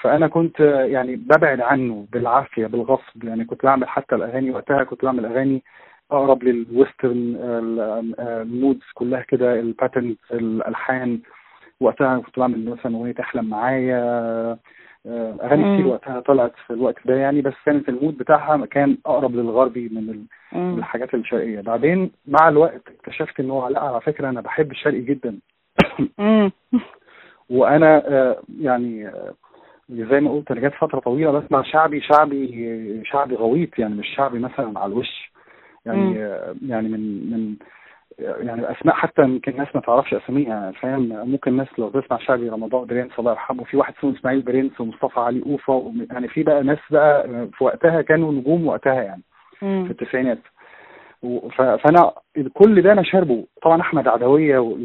فأنا 0.00 0.28
كنت 0.28 0.60
يعني 0.60 1.16
ببعد 1.16 1.60
عنه 1.60 2.06
بالعافية 2.12 2.66
بالغصب 2.66 3.24
يعني 3.24 3.44
كنت 3.44 3.64
بعمل 3.64 3.88
حتى 3.88 4.14
الأغاني 4.14 4.50
وقتها 4.50 4.84
كنت 4.84 5.04
بعمل 5.04 5.26
أغاني 5.26 5.62
أقرب 6.10 6.42
لل 6.44 6.64
western 6.64 7.36
ال- 7.40 8.14
ال 8.20 8.30
moods 8.30 8.82
كلها 8.94 9.20
كده 9.20 9.60
ال 9.60 9.67
pattern 9.67 10.16
الألحان 10.32 11.20
وقتها 11.80 12.18
كنت 12.18 12.38
بعمل 12.38 12.64
مثلا 12.70 12.96
أغنية 12.96 13.14
أحلم 13.20 13.44
معايا 13.48 14.00
آه، 15.06 15.36
أغاني 15.42 15.64
مم. 15.64 15.74
كتير 15.74 15.86
وقتها 15.86 16.20
طلعت 16.20 16.52
في 16.66 16.72
الوقت 16.72 16.94
ده 17.04 17.14
يعني 17.14 17.40
بس 17.42 17.54
كانت 17.66 17.88
ال 17.88 17.94
mood 17.94 18.18
بتاعها 18.18 18.66
كان 18.66 18.98
أقرب 19.06 19.34
للغربي 19.36 19.88
من. 19.88 20.24
الحاجات 20.78 21.14
الشرقية 21.14 21.60
بعدين 21.60 22.10
مع 22.26 22.48
الوقت 22.48 22.82
اكتشفت 22.88 23.40
إن 23.40 23.50
هو 23.50 23.68
لأ 23.68 23.80
على 23.80 24.00
فكرة 24.00 24.28
أنا 24.28 24.40
بحب 24.40 24.70
الشرقي 24.70 25.00
جدا. 25.00 25.38
وأنا 27.50 28.02
آه، 28.08 28.42
يعني 28.60 29.08
آه، 29.08 29.34
زي 29.90 30.20
ما 30.20 30.30
قلت 30.30 30.50
أنا 30.50 30.68
جت 30.68 30.74
فترة 30.74 31.00
طويلة 31.00 31.30
بسمع 31.32 31.62
شعبي 31.62 32.00
شعبي 32.00 33.02
شعبي 33.04 33.34
غويط 33.34 33.78
يعني 33.78 33.94
مش 33.94 34.08
شعبي 34.16 34.38
مثلا 34.38 34.78
على 34.78 34.92
الوش. 34.92 35.32
يعني 35.86 36.24
آه، 36.24 36.54
يعني 36.66 36.88
من 36.88 37.30
من 37.30 37.56
يعني 38.18 38.70
أسماء 38.70 38.94
حتى 38.94 39.22
يمكن 39.22 39.52
الناس 39.52 39.68
ما 39.74 39.80
تعرفش 39.80 40.14
أساميها 40.14 40.72
فاهم؟ 40.72 41.28
ممكن 41.30 41.50
الناس 41.50 41.68
لو 41.78 41.88
تسمع 41.90 42.18
شعبي 42.18 42.48
رمضان 42.48 42.84
برنس 42.86 43.18
الله 43.18 43.30
يرحمه 43.30 43.64
في 43.64 43.76
واحد 43.76 43.94
اسمه 43.98 44.12
إسماعيل 44.18 44.42
برنس 44.42 44.80
ومصطفى 44.80 45.20
علي 45.20 45.42
أوفا 45.46 45.92
يعني 46.12 46.28
في 46.28 46.42
بقى 46.42 46.62
ناس 46.62 46.78
بقى 46.90 47.28
في 47.52 47.64
وقتها 47.64 48.02
كانوا 48.02 48.32
نجوم 48.32 48.66
وقتها 48.66 49.02
يعني 49.02 49.22
في 49.58 49.66
مم. 49.66 49.86
التسعينات 49.90 50.38
فأنا 51.56 52.12
كل 52.54 52.82
ده 52.82 52.92
أنا 52.92 53.02
شاربه. 53.02 53.46
طبعا 53.62 53.80
أحمد 53.80 54.08
عدوية 54.08 54.76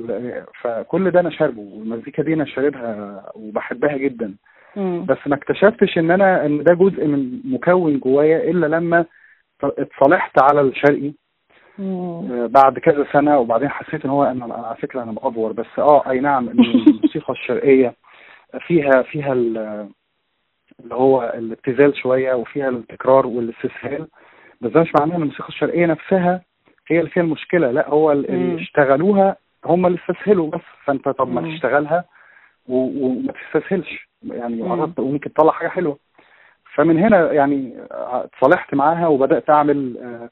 فكل 0.62 1.12
ده 1.12 1.20
أنا 1.20 1.29
شاربه 1.29 1.62
والمزيكا 1.62 2.24
دي 2.24 2.34
أنا 2.34 2.46
شاربها 2.46 3.24
وبحبها 3.36 3.98
جدا. 3.98 4.36
مم. 4.75 5.06
بس 5.06 5.18
ما 5.25 5.36
اكتشفتش 5.36 5.98
إن 5.98 6.12
أنا 6.12 6.46
إن 6.46 6.63
ده 6.63 6.74
جزء 6.74 7.08
من 7.08 7.42
مكون 7.46 8.00
جوايا 8.00 8.51
إلا 8.51 8.66
لما 8.68 9.06
اتصالحت 9.63 10.42
على 10.44 10.62
الشرقي 10.62 11.13
مم. 11.78 12.32
آه، 12.32 12.46
بعد 12.48 12.80
كذا 12.80 13.06
سنة 13.13 13.38
وبعدين 13.40 13.70
حسيت 13.70 14.06
إن 14.06 14.12
هو 14.12 14.24
أنا 14.24 14.54
على 14.54 14.75
فكرة 14.75 15.04
أنا 15.04 15.12
مأفور 15.12 15.51
بس 15.51 15.66
آه 15.80 16.10
أي 16.10 16.20
نعم 16.20 16.50
الموسيقى 16.50 17.34
الشرقية 17.34 17.94
فيها 18.60 19.01
فيها 19.01 19.34
ال- 19.34 19.90
اللي 20.80 20.96
هو 20.96 21.34
الابتذال 21.36 21.98
شوية 21.98 22.34
وفيها 22.34 22.70
التكرار 22.70 23.28
والاستسهال 23.28 24.08
بس 24.62 24.72
ده 24.72 24.82
مش 24.82 24.92
معناه 25.00 25.16
إن 25.16 25.22
الموسيقى 25.22 25.50
الشرقية 25.50 25.86
نفسها 25.86 26.42
هي 26.88 27.00
اللي 27.00 27.10
فيها 27.10 27.24
المشكلة 27.24 27.72
لا 27.72 27.90
هو. 27.90 28.12
اللي 28.12 28.62
اشتغلوها 28.62 29.36
هم 29.66 29.86
اللي 29.86 29.98
استسهلوا 29.98 30.50
بس 30.50 30.62
فأنت 30.86 31.10
طب 31.10 31.32
ما. 31.32 31.54
تشتغلها 31.56 32.04
وما 32.68 33.34
تستسهلش 33.34 34.11
يعني. 34.24 34.62
وعرفت- 34.62 35.00
وممكن 35.00 35.34
تطلع 35.34 35.51
حاجة 35.51 35.68
حلوة. 35.68 35.98
فمن 36.75 36.98
هنا 37.00 37.32
يعني 37.32 37.74
اتصالحت 37.92 38.74
معاها 38.75 39.08
وبدأت 39.08 39.50
أعمل 39.50 39.98
آه، 39.98 40.30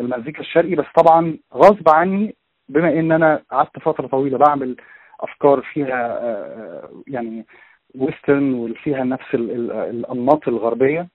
المزيكا 0.00 0.40
الشرقي. 0.40 0.74
بس 0.74 0.84
طبعا 0.96 1.38
غصب 1.54 1.88
عني 1.88 2.34
بما 2.68 2.92
إن 2.92 3.12
أنا 3.12 3.42
قعدت 3.50 3.78
فترة 3.78 4.06
طويلة 4.06 4.38
بعمل 4.38 4.76
أفكار 5.20 5.60
فيها 5.60 6.18
آه، 6.22 6.88
يعني 7.06 7.46
ويسترن 7.94 8.54
وفيها 8.54 9.04
نفس 9.04 9.34
ال- 9.34 9.50
ال- 9.50 9.72
الأنماط 9.72 10.48
الغربية. 10.48 11.08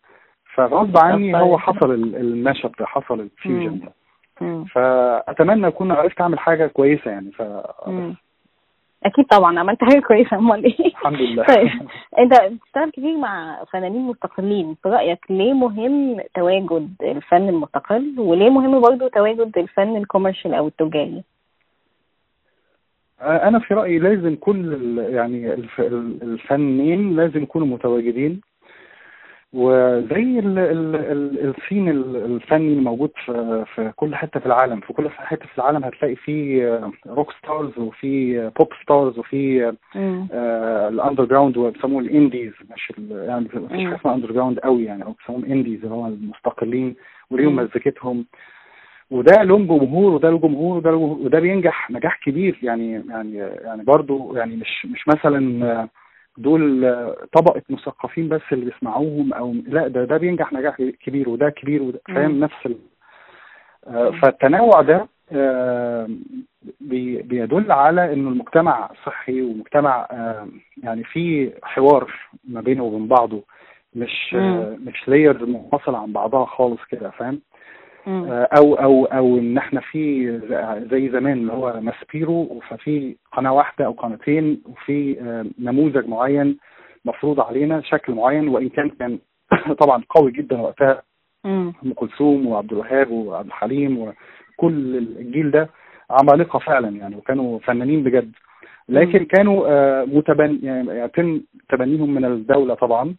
فغصب 0.56 0.98
عني 0.98 1.32
هو 1.42 1.58
حصل 1.58 1.92
ال- 1.92 2.15
ال 2.15 2.24
mashup 2.24 2.72
ده 2.80 2.86
حصل 2.86 3.20
ال 3.20 3.28
fusion 3.28 3.80
ده. 3.80 3.92
فأتمنى 4.65 5.68
أكون 5.68 5.92
عرفت 5.92 6.22
أعمل 6.22 6.39
حاجة 6.39 6.68
كويسة 6.68 7.12
يعني. 7.12 7.32
ف. 7.32 7.42
أكيد 9.05 9.25
طبعا 9.25 9.60
عملت 9.60 9.83
حاجة 9.83 10.00
كويسة 10.00 10.38
أمال 10.38 10.63
إيه؟ 10.63 10.86
الحمد 10.88 11.19
لله. 11.22 11.43
طيب 11.55 11.69
أنت 12.19 12.33
بتشتغل 12.33 12.89
كتير 12.91 13.17
مع 13.17 13.63
فنانين 13.74 14.01
مستقلين 14.01 14.75
في 14.83 14.89
رأيك 14.89 15.19
ليه 15.29 15.53
مهم 15.53 16.17
تواجد 16.36 16.89
الفن 17.01 17.50
المستقل 17.50 18.13
وليه 18.17 18.50
مهم 18.50 18.81
برضه 18.81 19.07
تواجد 19.07 19.57
الفن 19.57 19.95
ال 19.98 20.03
commercial 20.03 20.53
أو 20.53 20.67
التجاري؟ 20.67 21.24
أنا 23.22 23.60
في 23.60 23.74
رأيي 23.74 24.00
لازم 24.00 24.36
كل 24.36 24.98
يعني 25.10 25.53
الف- 25.53 25.79
ال- 25.81 26.17
الفنانين 26.24 27.15
لازم 27.15 27.43
يكونوا 27.43 27.67
متواجدين. 27.67 28.41
وزي 29.53 30.39
ال- 30.39 30.60
ال- 30.60 30.95
ال- 30.95 31.50
ال 31.56 31.61
scene 31.61 31.89
ال- 31.89 32.15
الفني 32.15 32.74
الموجود 32.74 33.12
في 33.25 33.63
في 33.75 33.91
كل 33.95 34.15
حتة 34.15 34.39
في 34.39 34.45
العالم 34.45 34.79
في 34.79 34.93
كل 34.93 35.10
حتة 35.10 35.45
في 35.45 35.57
العالم 35.57 35.83
هتلاقي 35.83 36.15
فيه 36.15 36.79
rock 37.08 37.32
stars 37.32 37.77
وفي 37.79 38.39
pop 38.60 38.68
stars 38.84 39.20
وفي. 39.19 39.74
ال 40.89 41.25
underground 41.25 41.58
وبيسموه 41.57 42.01
ال 42.01 42.09
indies 42.09 42.53
مش 42.75 42.93
يعني 43.12 43.45
مفيش. 43.55 43.83
حاجة 43.86 43.95
اسمها 43.95 44.15
underground 44.15 44.60
قوي 44.60 44.83
يعني 44.86 45.03
أو 45.03 45.12
بيسموهم 45.12 45.45
indies 45.46 45.84
اللي 45.83 45.95
هو 45.95 46.07
المستقلين 46.07 46.95
وليهم. 47.31 47.55
مزيكتهم 47.55 48.25
وده 49.12 49.43
لهم 49.43 49.65
جمهور 49.67 50.13
وده 50.13 50.29
له 50.29 50.38
جمهور 50.38 50.77
وده 50.77 50.91
له 50.91 50.98
وده 50.98 51.39
بينجح 51.39 51.91
نجاح 51.91 52.19
كبير 52.25 52.60
يعني 52.63 53.03
يعني 53.10 53.38
يعني 53.38 53.83
برضو 53.83 54.36
يعني 54.36 54.55
مش 54.55 54.86
مش 54.86 55.07
مثلا 55.07 55.65
آه، 55.65 55.89
دول 56.38 56.86
طبقة 57.34 57.62
مثقفين 57.70 58.30
بس 58.30 58.42
اللي 58.52 58.66
بيسمعوهم 58.66 59.34
أو 59.34 59.54
لا 59.68 59.88
ده 59.88 60.06
ده 60.06 60.18
بينجح 60.18 60.54
نجاح 60.54 60.78
كبير 61.06 61.30
وده 61.30 61.50
كبير 61.50 61.84
وده. 61.84 62.02
فاهم؟ 62.08 62.40
نفس 62.40 62.66
ال... 62.66 62.75
آه، 63.88 64.12
فالتنوع 64.12 64.82
ده 64.82 65.08
آه، 65.32 66.08
بي- 66.82 67.22
بيدل 67.22 67.72
على 67.72 68.13
إنه 68.13 68.30
المجتمع 68.30 68.90
صحي 69.06 69.42
ومجتمع 69.42 70.08
آه، 70.12 70.48
يعني 70.84 71.04
فيه 71.04 71.54
حوار 71.63 72.13
ما 72.50 72.62
بينه 72.62 72.84
وبين 72.84 73.08
بعضه 73.08 73.44
مش 73.96 74.34
مش 74.86 75.08
layer 75.08 75.46
منفصل 75.46 75.96
عن 75.96 76.12
بعضها 76.13 76.46
خالص 76.46 76.80
كده 76.90 77.10
فاهم؟ 77.10 77.42
أو 78.07 78.74
أو 78.74 79.05
أو 79.05 79.38
إن 79.38 79.57
إحنا 79.57 79.81
في 79.81 80.31
زي 80.91 81.10
زمان 81.10 81.38
اللي 81.38 81.53
هو 81.53 81.81
ماسبيرو 81.81 82.60
ففي 82.69 83.15
قناة 83.31 83.53
واحدة 83.53 83.86
أو 83.86 83.91
قناتين 83.91 84.62
وفي 84.65 85.22
آه، 85.22 85.45
نموذج 85.60 86.07
معين 86.07 86.57
مفروض 87.05 87.39
علينا 87.39 87.81
شكل 87.81 88.13
معين 88.13 88.48
وإن 88.48 88.69
كان 88.69 88.89
كان 88.89 89.19
طبعا 89.81 90.03
قوي 90.10 90.31
جدا 90.31 90.62
وقتها. 90.62 91.01
أم 91.45 91.74
كلثوم 91.95 92.48
وعبد 92.48 92.72
الوهاب 92.72 93.12
وعبد 93.12 93.48
الحليم 93.48 93.98
وكل 93.98 94.98
الجيل 94.98 95.51
ده 95.51 95.69
عمالقة 96.10 96.60
فعلا 96.60 96.89
يعني 96.89 97.15
وكانوا 97.15 97.60
فنانين 97.60 98.03
بجد. 98.03 98.31
لكن 98.89 99.25
كانوا 99.25 99.67
آه، 99.67 100.05
متبن 100.05 100.60
يعني 100.63 101.00
يتم 101.00 101.41
تبنيهم 101.69 102.13
من 102.13 102.25
الدولة 102.25 102.74
طبعا. 102.74 103.15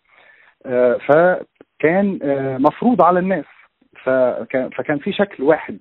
آه، 0.67 0.99
فكان 1.09 2.19
آه، 2.23 2.59
مفروض 2.59 3.03
على 3.03 3.19
الناس. 3.19 3.45
فكان 4.05 4.71
فكان 4.71 4.99
في 4.99 5.13
شكل 5.13 5.43
واحد. 5.43 5.79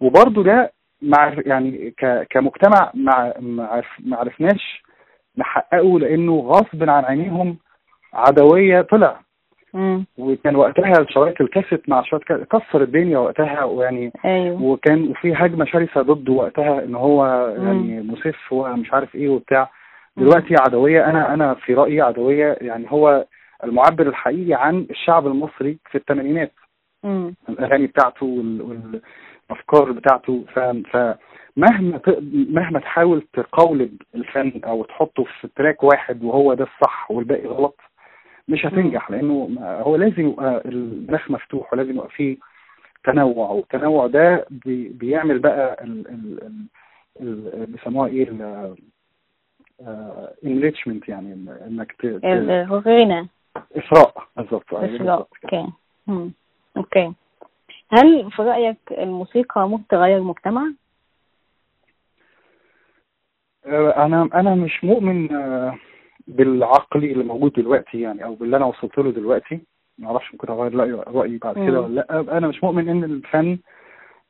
وبرضه 0.00 0.42
ده 0.42 0.72
مع 1.02 1.34
يعني 1.46 1.94
كمجتمع 2.30 2.90
ما 2.94 3.34
ما 3.40 3.66
عرف- 3.66 3.96
ما 4.04 4.16
عرفناش 4.16 4.82
نحققه 5.38 5.98
لأنه 5.98 6.32
غصب 6.40 6.90
عن 6.90 7.04
عينيهم 7.04 7.56
عدوية 8.14 8.80
طلع. 8.82 9.20
مم. 9.74 10.04
وكان 10.18 10.56
وقتها 10.56 10.92
شرايط 11.08 11.40
الكاسيت 11.40 11.88
مع 11.88 12.02
شرايط 12.02 12.24
كسر 12.24 12.82
الدنيا 12.82 13.18
وقتها 13.18 13.64
ويعني 13.64 14.12
أيوه. 14.24 14.62
وكان 14.62 15.08
وفي 15.08 15.32
هجمة 15.34 15.64
شرسة 15.64 16.02
ضده 16.02 16.32
وقتها 16.32 16.84
إن 16.84 16.94
هو 16.94 17.26
يعني 17.58 18.00
مسف 18.02 18.52
ومش 18.52 18.92
عارف 18.92 19.14
إيه 19.14 19.28
وبتاع. 19.28 19.70
دلوقتي 20.16 20.54
عدوية 20.60 21.04
أنا 21.10 21.34
أنا 21.34 21.54
في 21.54 21.74
رأيي 21.74 22.00
عدوية 22.00 22.56
يعني 22.60 22.86
هو 22.88 23.24
المعبر 23.64 24.06
الحقيقي 24.08 24.54
عن 24.54 24.86
الشعب 24.90 25.26
المصري 25.26 25.78
في 25.90 25.98
الثمانينات. 25.98 26.52
الأغاني 27.48 27.86
بتاعته 27.86 28.26
وال- 28.26 28.62
والافكار 29.50 29.92
بتاعته. 29.92 30.44
ف 30.54 30.58
فمهما 30.58 31.98
ت- 31.98 32.18
مهما 32.50 32.80
تحاول 32.80 33.22
تقولب 33.32 34.02
الفن 34.14 34.60
أو 34.64 34.84
تحطه 34.84 35.24
في 35.24 35.48
track 35.56 35.82
واحد 35.82 36.24
وهو 36.24 36.54
ده 36.54 36.64
الصح 36.64 37.10
والباقي 37.10 37.46
غلط 37.46 37.80
مش 38.48 38.66
هتنجح. 38.66 39.10
لأنه 39.10 39.48
هو 39.60 39.96
لازم 39.96 40.28
يبقى 40.28 40.62
المناخ 40.64 41.30
مفتوح 41.30 41.72
ولازم 41.72 41.90
يبقى 41.90 42.08
فيه 42.08 42.36
تنوع. 43.04 43.50
والتنوع 43.50 44.06
ده 44.06 44.46
بي 44.50 44.88
بيعمل 44.88 45.38
بقى 45.38 45.84
ال 45.84 46.08
ال 46.08 46.42
ال 46.42 46.66
ال 47.54 47.66
بيسموها 47.66 48.08
إيه 48.08 48.30
enrichment 50.44 51.08
يعني 51.08 51.32
إنك 51.66 51.92
ت- 51.92 52.06
ت- 52.06 52.24
الغنى 52.24 53.28
اثراء 53.76 54.28
بالظبط. 54.86 55.28
كده. 55.42 55.50
okay. 56.08 56.32
Okay 56.80 57.12
هل 57.92 58.30
في 58.30 58.42
رأيك 58.42 58.78
الموسيقى 58.90 59.68
ممكن 59.68 59.86
تغير 59.86 60.16
المجتمع؟ 60.18 60.72
آه، 63.66 64.06
أنا 64.06 64.28
أنا 64.34 64.54
مش 64.54 64.84
مؤمن 64.84 65.32
آه، 65.32 65.78
بالعقلي 66.28 67.12
اللي 67.12 67.24
موجود 67.24 67.52
دلوقتي 67.52 68.00
يعني 68.00 68.24
أو 68.24 68.34
باللي 68.34 68.56
أنا 68.56 68.64
وصلت 68.64 68.98
له 68.98 69.10
دلوقتي 69.10 69.60
ما 69.98 70.08
أعرفش 70.08 70.32
ممكن 70.32 70.52
أغير 70.52 70.74
رأيي 71.14 71.38
بعد. 71.38 71.54
كده 71.54 71.80
ولا 71.80 71.94
لأ 71.94 72.38
أنا 72.38 72.48
مش 72.48 72.64
مؤمن 72.64 72.88
إن 72.88 73.04
الفن 73.04 73.58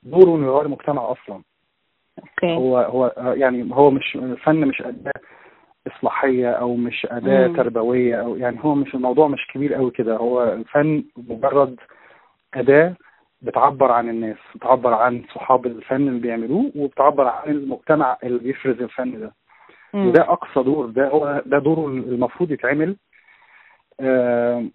دوره 0.02 0.36
إنه 0.36 0.46
يغير 0.46 0.66
المجتمع 0.66 1.12
أصلا 1.12 1.42
okay 2.18 2.56
هو 2.56 2.78
هو 2.78 3.06
آه، 3.06 3.34
يعني 3.34 3.74
هو 3.74 3.90
مش 3.90 4.16
الفن 4.16 4.56
مش 4.56 4.82
أداة 4.82 5.20
إصلاحية 5.86 6.50
أو 6.50 6.76
مش 6.76 7.06
أداة 7.10 7.48
مم. 7.48 7.56
تربوية 7.56 8.20
أو 8.20 8.36
يعني 8.36 8.58
هو 8.64 8.74
مش 8.74 8.94
الموضوع 8.94 9.28
مش 9.28 9.46
كبير 9.54 9.74
قوي 9.74 9.90
كده 9.90 10.16
هو 10.16 10.52
الفن 10.52 11.04
مجرد 11.16 11.76
أداة 12.54 12.94
بتعبر 13.42 13.92
عن 13.92 14.08
الناس 14.08 14.36
بتعبر 14.54 14.94
عن 14.94 15.22
صحاب 15.34 15.66
الفن 15.66 16.08
اللي 16.08 16.20
بيعملوه 16.20 16.72
وبتعبر 16.76 17.26
عن 17.28 17.50
المجتمع 17.50 18.18
اللي 18.22 18.38
بيفرز 18.38 18.82
الفن 18.82 19.20
ده 19.20 19.32
مم. 19.94 20.06
وده 20.08 20.22
أقصى 20.22 20.62
دور 20.62 20.86
ده 20.86 21.08
هو 21.08 21.42
ده 21.46 21.58
دوره 21.58 21.86
المفروض 21.86 22.50
يتعمل 22.50 22.96
آه، 24.00 24.66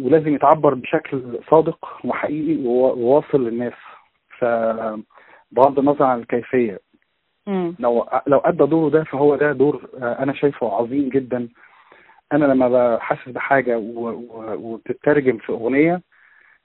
ولازم 0.00 0.34
يتعبر 0.34 0.74
بشكل 0.74 1.38
صادق 1.50 1.88
وحقيقي 2.04 2.66
ووا- 2.66 2.92
وواصل 2.92 3.44
للناس 3.48 3.72
فبغض 4.38 5.78
النظر 5.78 6.04
عن 6.04 6.18
الكيفية. 6.20 6.80
لو 7.78 8.06
لو 8.26 8.38
أدى 8.38 8.64
دوره 8.66 8.90
ده 8.90 9.04
فهو 9.04 9.36
ده 9.36 9.52
دور 9.52 9.88
آه، 10.02 10.22
أنا 10.22 10.32
شايفه 10.32 10.74
عظيم 10.74 11.08
جدا 11.08 11.48
أنا 12.32 12.44
لما 12.44 12.96
بحس 12.96 13.28
بحاجة 13.28 13.78
وبتترجم 13.78 15.38
في 15.38 15.52
أغنية 15.52 16.02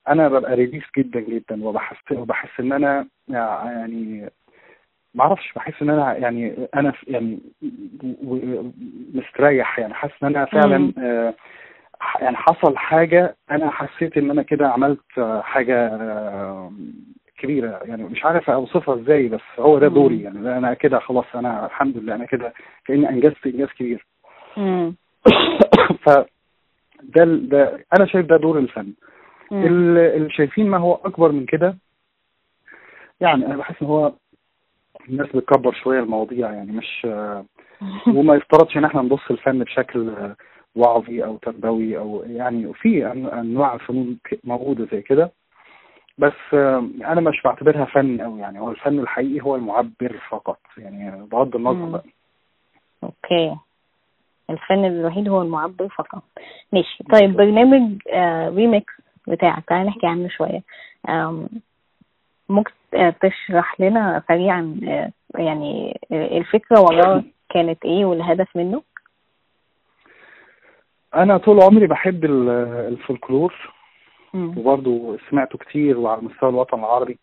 أنا 0.08 0.27
ببقى 0.27 0.55
ريليس 0.55 0.84
جدا 0.98 1.20
جدا 1.20 1.63
وبحس 1.63 2.12
وبحس 2.12 2.60
إن 2.60 2.72
أنا 2.74 3.08
يعني 3.29 4.29
ما 5.15 5.24
أعرفش 5.24 5.53
بحس 5.55 5.81
إن 5.81 5.89
أنا 5.89 6.17
يعني 6.17 6.67
أنا 6.75 6.93
يعني 7.08 7.39
مستريح 9.13 9.79
يعني 9.79 9.93
حاسس 9.93 10.13
إن 10.24 10.36
أنا 10.36 10.46
فعلا. 10.46 10.93
آه، 10.98 11.34
يعني 12.22 12.36
حصل 12.38 12.77
حاجة 12.77 13.36
أنا 13.51 13.72
حسيت 13.72 14.17
إن 14.17 14.31
أنا 14.31 14.41
كده 14.41 14.67
عملت 14.67 15.41
حاجة 15.41 15.88
آه، 15.88 16.72
كبيرة 17.38 17.79
يعني 17.86 18.03
مش 18.03 18.25
عارف 18.25 18.50
أوصفها 18.50 18.96
إزاي 18.96 19.27
بس 19.27 19.41
هو 19.60 19.79
ده. 19.79 19.88
دوري 19.88 20.22
يعني 20.22 20.58
أنا 20.58 20.74
كده 20.74 21.00
خلاص 21.00 21.25
أنا 21.36 21.65
الحمد 21.65 21.98
لله 21.98 22.15
أنا 22.15 22.25
كده 22.25 22.53
كأني 22.86 23.10
أنجزت 23.10 23.46
إنجاز 23.46 23.67
كبير. 23.67 24.05
ف 26.05 26.10
ده 27.03 27.25
ده 27.25 27.86
أنا 27.98 28.05
شايف 28.05 28.25
ده 28.25 28.38
دور 28.38 28.60
الفن 28.60 28.93
اللي 29.51 30.29
شايفين 30.29 30.70
ما 30.70 30.77
هو 30.77 30.93
أكبر 30.93 31.31
من 31.31 31.46
كده 31.46 31.77
يعني 33.22 33.46
أنا 33.46 33.58
بحس 33.58 33.81
إن 33.81 33.88
هو 33.88 34.13
الناس 35.10 35.27
بتكبر 35.36 35.74
شوية 35.74 36.00
المواضيع 36.00 36.51
يعني 36.51 36.72
مش 36.72 37.08
وما 38.15 38.36
يفترضش 38.36 38.77
إن 38.77 38.86
إحنا 38.86 39.01
نبص 39.01 39.31
الفن 39.31 39.60
بشكل 39.63 40.13
وعظي 40.75 41.24
أو 41.24 41.38
تربوي 41.38 41.98
أو 41.98 42.24
يعني 42.27 42.74
في 42.74 43.08
أنواع 43.12 43.74
الفنون 43.74 44.17
ك- 44.24 44.39
موجودة 44.43 44.88
زي 44.91 45.01
كده. 45.01 45.31
بس 46.17 46.53
أنا 46.53 47.22
مش 47.22 47.41
بعتبرها 47.46 47.86
فن 47.86 48.22
قوي 48.22 48.39
يعني 48.39 48.60
هو 48.60 48.72
الفن 48.72 49.00
الحقيقي 49.00 49.41
هو 49.46 49.55
المعبر 49.55 50.20
فقط 50.29 50.60
يعني 50.77 51.25
بغض 51.25 51.55
النظر. 51.55 51.86
بقى. 51.89 52.03
Okay. 53.03 53.55
الفن 54.50 54.86
الوحيد 54.86 55.29
هو 55.29 55.41
المعبر 55.41 55.88
فقط. 55.88 56.24
ماشي. 56.74 57.03
طيب 57.03 57.34
برنامج 57.34 58.01
آه 58.13 58.50
ريميكس 58.50 58.93
بتاعك 59.27 59.63
تعالى 59.67 59.89
نحكي 59.89 60.07
عنه 60.07 60.29
شوية 60.29 60.61
ممكن 62.49 62.71
تشرح 63.21 63.79
لنا 63.81 64.23
سريعا 64.27 64.79
آه، 64.87 65.11
يعني 65.41 65.99
آه، 66.11 66.37
الفكرة 66.37 66.79
وراه 66.81 67.23
كانت 67.49 67.85
إيه 67.85 68.05
والهدف 68.05 68.55
منه؟ 68.55 68.83
أنا 71.15 71.37
طول 71.37 71.61
عمري 71.61 71.87
بحب 71.87 72.25
ال- 72.25 72.49
الفولكلور. 72.93 73.53
وبرضه 74.57 75.17
سمعته 75.29 75.57
كتير 75.57 75.97
وعلى 75.99 76.21
مستوى 76.21 76.49
الوطن 76.49 76.79
العربي 76.79 77.17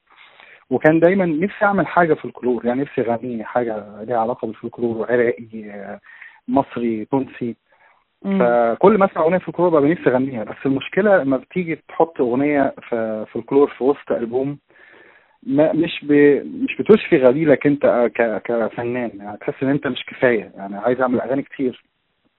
وكان 0.71 1.01
دايما 1.01 1.27
نفسي 1.27 1.65
أعمل 1.65 1.87
حاجة 1.87 2.15
فولكلور 2.15 2.67
يعني 2.67 2.81
نفسي 2.83 3.01
أغني 3.01 3.45
حاجة 3.45 4.03
ليها 4.03 4.19
علاقة 4.19 4.47
بالفولكلور 4.47 5.13
عراقي 5.13 5.71
آه، 5.71 6.01
مصري 6.49 7.05
تونسي. 7.05 7.57
فكل 8.23 8.99
ما 8.99 9.05
أسمع 9.07 9.23
أغنية 9.23 9.39
فولكلور 9.39 9.69
ببقى 9.69 9.91
نفسي 9.91 10.11
أغنيها 10.11 10.45
بس 10.45 10.57
المشكلة 10.67 11.17
لما 11.23 11.37
بتيجي 11.37 11.79
تحط 11.89 12.21
أغنية 12.21 12.75
في 12.89 13.27
فولكلور 13.33 13.69
في 13.71 13.85
وسط 13.85 14.13
ألبوم 14.13 14.59
ما 15.43 15.73
مش 15.73 16.05
ب... 16.05 16.13
مش 16.65 16.77
بتشفي 16.81 17.17
غليلك 17.17 17.67
أنت 17.67 18.11
ك... 18.15 18.43
كفنان 18.45 19.11
يعني 19.19 19.37
تحس 19.39 19.55
إن 19.63 19.69
أنت 19.69 19.87
مش 19.87 20.05
كفاية 20.07 20.53
يعني 20.57 20.77
عايز 20.77 21.01
أعمل 21.01 21.21
أغاني 21.21 21.43
كتير 21.43 21.85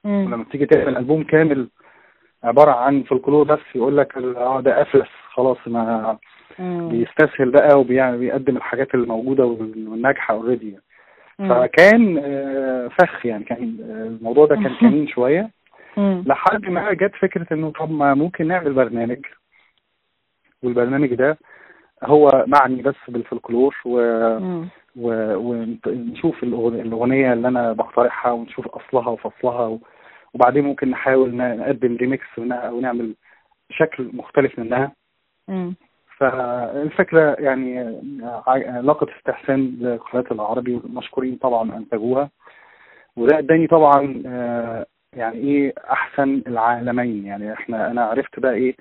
مم. 0.04 0.24
ولما 0.26 0.44
تيجي 0.52 0.66
تعمل 0.66 0.96
ألبوم 0.96 1.22
كامل 1.24 1.68
عبارة 2.44 2.70
عن 2.70 3.02
فولكلور 3.02 3.44
بس 3.44 3.60
يقول 3.74 3.96
لك 3.96 4.16
آه 4.16 4.60
ده 4.60 4.82
أفلس 4.82 5.08
خلاص 5.32 5.58
ما 5.66 6.18
مم. 6.58 6.88
بيستسهل 6.88 7.50
بقى 7.50 7.80
وبيعمل 7.80 8.18
بيقدم 8.18 8.56
الحاجات 8.56 8.94
الموجودة 8.94 9.44
وال- 9.44 9.88
والناجحة 9.88 10.34
already. 10.34 10.78
فكان 11.38 12.20
آه، 12.24 12.88
فخ 12.88 13.26
يعني 13.26 13.44
كان 13.44 13.76
آه، 13.90 14.06
الموضوع 14.06 14.46
ده 14.46 14.56
كان 14.56 14.74
كمين 14.80 15.06
شوية. 15.08 15.50
لحد 16.26 16.66
ما 16.66 16.92
جت 16.92 17.14
فكرة 17.14 17.46
إنه 17.52 17.70
طب 17.70 17.90
ما 17.90 18.14
ممكن 18.14 18.48
نعمل 18.48 18.72
برنامج. 18.72 19.18
والبرنامج 20.62 21.14
ده 21.14 21.38
هو 22.02 22.44
معني 22.46 22.82
بس 22.82 22.94
بالفولكلور 23.08 23.76
و... 23.84 23.98
و... 24.96 25.36
ونشوف 25.36 26.42
الأغنية 26.42 27.32
اللي 27.32 27.48
أنا 27.48 27.72
بقترحها 27.72 28.32
ونشوف 28.32 28.68
أصلها 28.68 29.08
وفصلها 29.08 29.66
و... 29.66 29.78
وبعدين 30.34 30.64
ممكن 30.64 30.90
نحاول 30.90 31.36
نقدم 31.36 31.96
ريميكس 31.96 32.38
منها 32.38 32.58
أو 32.58 32.80
نعمل 32.80 33.14
شكل 33.70 34.10
مختلف 34.12 34.58
منها. 34.58 34.92
مم. 35.48 35.74
فالفكرة 36.18 37.36
يعني 37.38 38.00
لقت 38.82 39.08
استحسان 39.08 39.76
لقناة 39.80 40.24
العربي 40.30 40.80
مشكورين 40.84 41.36
طبعا 41.36 41.76
أنتجوها. 41.76 42.30
وده 43.16 43.38
أداني 43.38 43.66
طبعا 43.66 44.22
آه، 44.26 44.86
يعني 45.16 45.36
إيه 45.36 45.74
أحسن 45.92 46.42
العالمين 46.46 47.26
يعني 47.26 47.52
إحنا 47.52 47.90
أنا 47.90 48.04
عرفت 48.04 48.40
بقى 48.40 48.54
إيه 48.54 48.76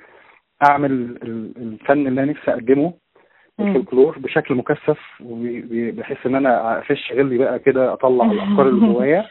أعمل 0.69 0.91
ال- 0.91 1.53
الفن 1.57 2.07
اللي 2.07 2.23
أنا 2.23 2.31
نفسي 2.31 2.51
أقدمه. 2.51 2.93
الفولكلور 3.59 4.19
بشكل 4.19 4.55
مكثف 4.55 4.99
بحيث 5.71 6.25
إن 6.25 6.35
أنا 6.35 6.79
أفش 6.79 7.11
غلي 7.11 7.37
بقى 7.37 7.59
كده 7.59 7.93
أطلع 7.93 8.25
الأفكار 8.31 8.67
اللي 8.69 8.87
جوايا. 8.87 9.25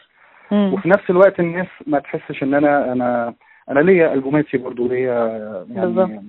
وفي 0.51 0.89
نفس 0.89 1.09
الوقت 1.09 1.39
الناس 1.39 1.67
ما 1.87 1.99
تحسش 1.99 2.43
إن 2.43 2.53
أنا 2.53 2.91
أنا 2.91 3.33
أنا 3.69 3.79
ليا 3.79 4.13
ألبوماتي 4.13 4.57
برضو 4.57 4.87
ليا. 4.87 5.65
يعني 5.69 6.23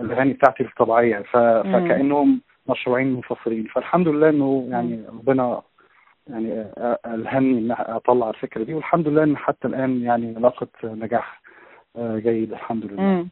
الأغاني 0.00 0.32
بتاعتي 0.32 0.62
الطبيعية. 0.62 1.18
فكأنهم 1.18 2.40
مشروعين 2.68 3.12
منفصلين 3.14 3.64
فالحمد 3.64 4.08
لله 4.08 4.28
إنه 4.28 4.66
يعني 4.70 5.04
ربنا 5.08 5.62
يعني 6.30 6.64
أ- 6.64 7.08
الهمني 7.08 7.58
إن 7.58 7.70
أطلع 7.78 8.30
الفكرة 8.30 8.64
دي 8.64 8.74
والحمد 8.74 9.08
لله 9.08 9.22
إن 9.22 9.36
حتى 9.36 9.68
الآن 9.68 10.02
يعني 10.02 10.34
لاقت 10.34 10.68
نجاح 10.84 11.40
آه، 11.96 12.18
جيد 12.18 12.52
الحمد 12.52 12.84
لله. 12.84 13.26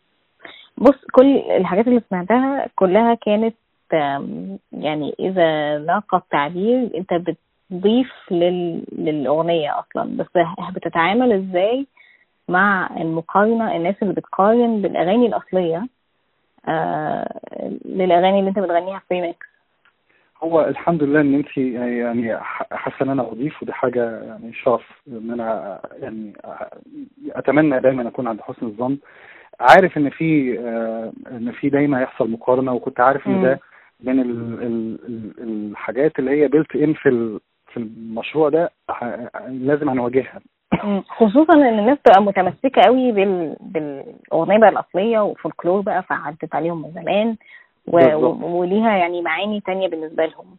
بص 0.79 1.05
كل 1.13 1.37
الحاجات 1.37 1.89
اللي 1.89 2.03
سمعتها 2.11 2.67
كلها 2.77 3.15
كانت 3.15 3.55
يعني 4.73 5.15
إذا 5.21 5.79
لاقى 5.79 6.19
التعبير 6.19 6.91
أنت 6.97 7.15
بتضيف 7.15 8.13
لل... 8.31 8.85
للأغنية 8.93 9.79
أصلا. 9.79 10.17
بس 10.17 10.27
بتتعامل 10.75 11.33
إزاي 11.33 11.87
مع 12.49 12.91
المقارنة 12.97 13.77
الناس 13.77 13.95
اللي 14.03 14.15
بتقارن 14.15 14.83
بالأغاني 14.83 15.27
الأصلية 15.27 15.87
آه 16.69 17.41
للأغاني 17.85 18.39
اللي 18.39 18.51
أنت 18.51 18.59
بتغنيها 18.59 19.03
في 19.09 19.15
ريميكس 19.15 19.48
هو 20.43 20.61
الحمد 20.65 21.03
لله 21.03 21.21
إن 21.21 21.35
انت 21.35 21.57
يعني 21.57 22.39
حاسة 22.71 22.97
إن 23.03 23.09
أنا 23.11 23.23
أضيف 23.23 23.63
ودي 23.63 23.73
حاجة 23.73 24.23
يعني 24.23 24.53
شرف 24.53 25.03
إن 25.09 25.31
أنا 25.31 25.81
يعني 26.03 26.33
أتمنى 27.31 27.81
دايما 27.81 28.09
أكون 28.09 28.29
عند 28.29 28.41
حسن 28.41 28.67
الظن 28.67 28.99
عارف 29.61 29.97
إن 29.99 30.11
في 30.11 30.59
آه، 30.59 31.13
إن 31.31 31.53
في 31.53 31.69
دايما 31.71 32.01
يحصل 32.03 32.31
مقارنة 32.31 32.73
وكنت 32.73 33.01
عارف 33.01 33.27
إن. 33.27 33.43
ده 33.43 33.61
من 34.05 34.21
ال 34.21 34.31
ال 34.63 34.99
ال 35.09 35.33
الحاجات 35.71 36.19
اللي 36.19 36.31
هي 36.31 36.49
built 36.49 36.77
in 36.77 36.93
في 36.95 37.39
في 37.73 37.77
المشروع 37.77 38.49
ده 38.49 38.71
لازم 39.49 39.89
هنواجهها. 39.89 40.41
خصوصا 41.09 41.55
إن 41.55 41.79
الناس 41.79 41.99
تبقى 42.05 42.23
متمسكة 42.23 42.83
قوي 42.87 43.13
بال... 43.13 43.57
بالأغنية 43.61 44.59
بقى 44.59 44.69
الأصلية 44.69 45.19
وفولكلور 45.21 45.81
بقى 45.81 46.03
فعدت 46.03 46.55
عليهم 46.55 46.83
من 46.83 46.91
زمان. 47.03 47.37
وليها 47.95 48.97
يعني 48.97 49.23
معاني 49.23 49.61
تانية 49.61 49.89
بالنسبة 49.89 50.27
لهم. 50.27 50.57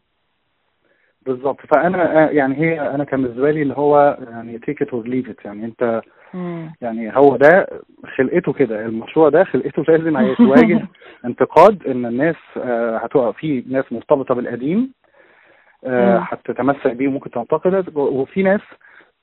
بالظبط. 1.22 1.62
فأنا 1.74 2.24
آه، 2.24 2.30
يعني 2.30 2.56
هي 2.58 2.82
أنا 2.82 3.04
كان 3.04 3.22
بالنسبة 3.22 3.52
لي 3.52 3.62
اللي 3.62 3.74
هو 3.78 4.18
يعني 4.32 4.60
take 4.60 4.82
it 4.82 4.90
or 4.90 5.08
leave 5.08 5.30
it 5.30 5.46
يعني 5.46 5.66
أنت 5.66 6.02
مم. 6.34 6.74
يعني 6.82 7.18
هو 7.18 7.36
ده 7.36 7.68
خلقته 8.18 8.54
كده. 8.54 8.86
المشروع 8.86 9.30
ده 9.30 9.44
خلقته 9.44 9.84
لازم 9.84 10.18
هيتواجه 10.18 10.88
انتقاد 11.26 11.88
إن 11.88 12.06
الناس 12.06 12.36
آه، 12.58 12.98
هتقع 12.98 13.32
في 13.32 13.64
ناس 13.68 13.86
مرتبطة 13.92 14.36
بالقديم 14.36 14.94
آه،. 15.86 16.28
هتتمسك 16.32 16.92
بيه 16.92 17.08
وممكن 17.08 17.32
تنتقد 17.32 17.98
وفي 17.98 18.44
ناس 18.44 18.62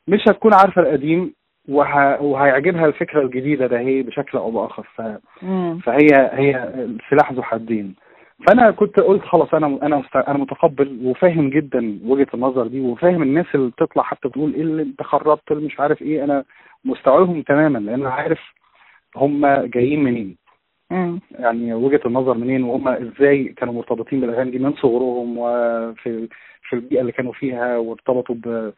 مش 0.08 0.20
هتكون 0.28 0.54
عارفة 0.54 0.82
القديم 0.82 1.34
وه... 1.68 2.22
وهيعجبها 2.22 2.86
الفكرة 2.86 3.22
الجديدة 3.22 3.66
ده 3.66 3.78
هي 3.78 4.02
بشكل 4.02 4.38
أو 4.38 4.50
بآخر 4.50 4.82
ف... 4.94 5.02
مم. 5.42 5.78
فهي 5.78 6.08
هي 6.32 6.64
السلاح 6.74 7.32
ذو 7.32 7.42
حدين 7.42 7.94
فأنا 8.46 8.70
كنت 8.70 9.00
قلت 9.00 9.22
خلاص 9.22 9.54
أنا 9.54 9.66
أنا 9.82 9.96
مست... 9.96 10.16
أنا 10.16 10.38
متقبل 10.38 10.98
وفاهم 11.04 11.50
جدا 11.50 11.98
وجهة 12.04 12.26
النظر 12.34 12.66
دي 12.66 12.80
وفاهم 12.80 13.22
الناس 13.22 13.46
اللي 13.54 13.70
بتطلع 13.70 14.02
حتى 14.02 14.28
تقول 14.28 14.54
إيه 14.54 14.62
اللي 14.62 14.82
أنت 14.82 15.02
خربت 15.02 15.52
اللي 15.52 15.66
مش 15.66 15.80
عارف 15.80 16.02
إيه 16.02 16.24
أنا 16.24 16.44
مستوعبهم 16.84 17.42
تماما 17.42 17.78
لأن 17.78 18.06
عارف 18.06 18.40
هم 19.16 19.46
جايين 19.46 20.04
منين 20.04 20.36
مم. 20.90 21.20
يعني 21.30 21.74
وجهة 21.74 22.00
النظر 22.06 22.34
منين 22.34 22.64
وهم 22.64 22.88
إزاي 22.88 23.44
كانوا 23.44 23.74
مرتبطين 23.74 24.20
بالأغاني 24.20 24.50
دي 24.50 24.58
من 24.58 24.72
صغرهم 24.72 25.38
وفي 25.38 26.28
في 26.68 26.76
البيئة 26.76 27.00
اللي 27.00 27.12
كانوا 27.12 27.32
فيها 27.32 27.76
وارتبطوا 27.76 28.34
ب 28.34 28.72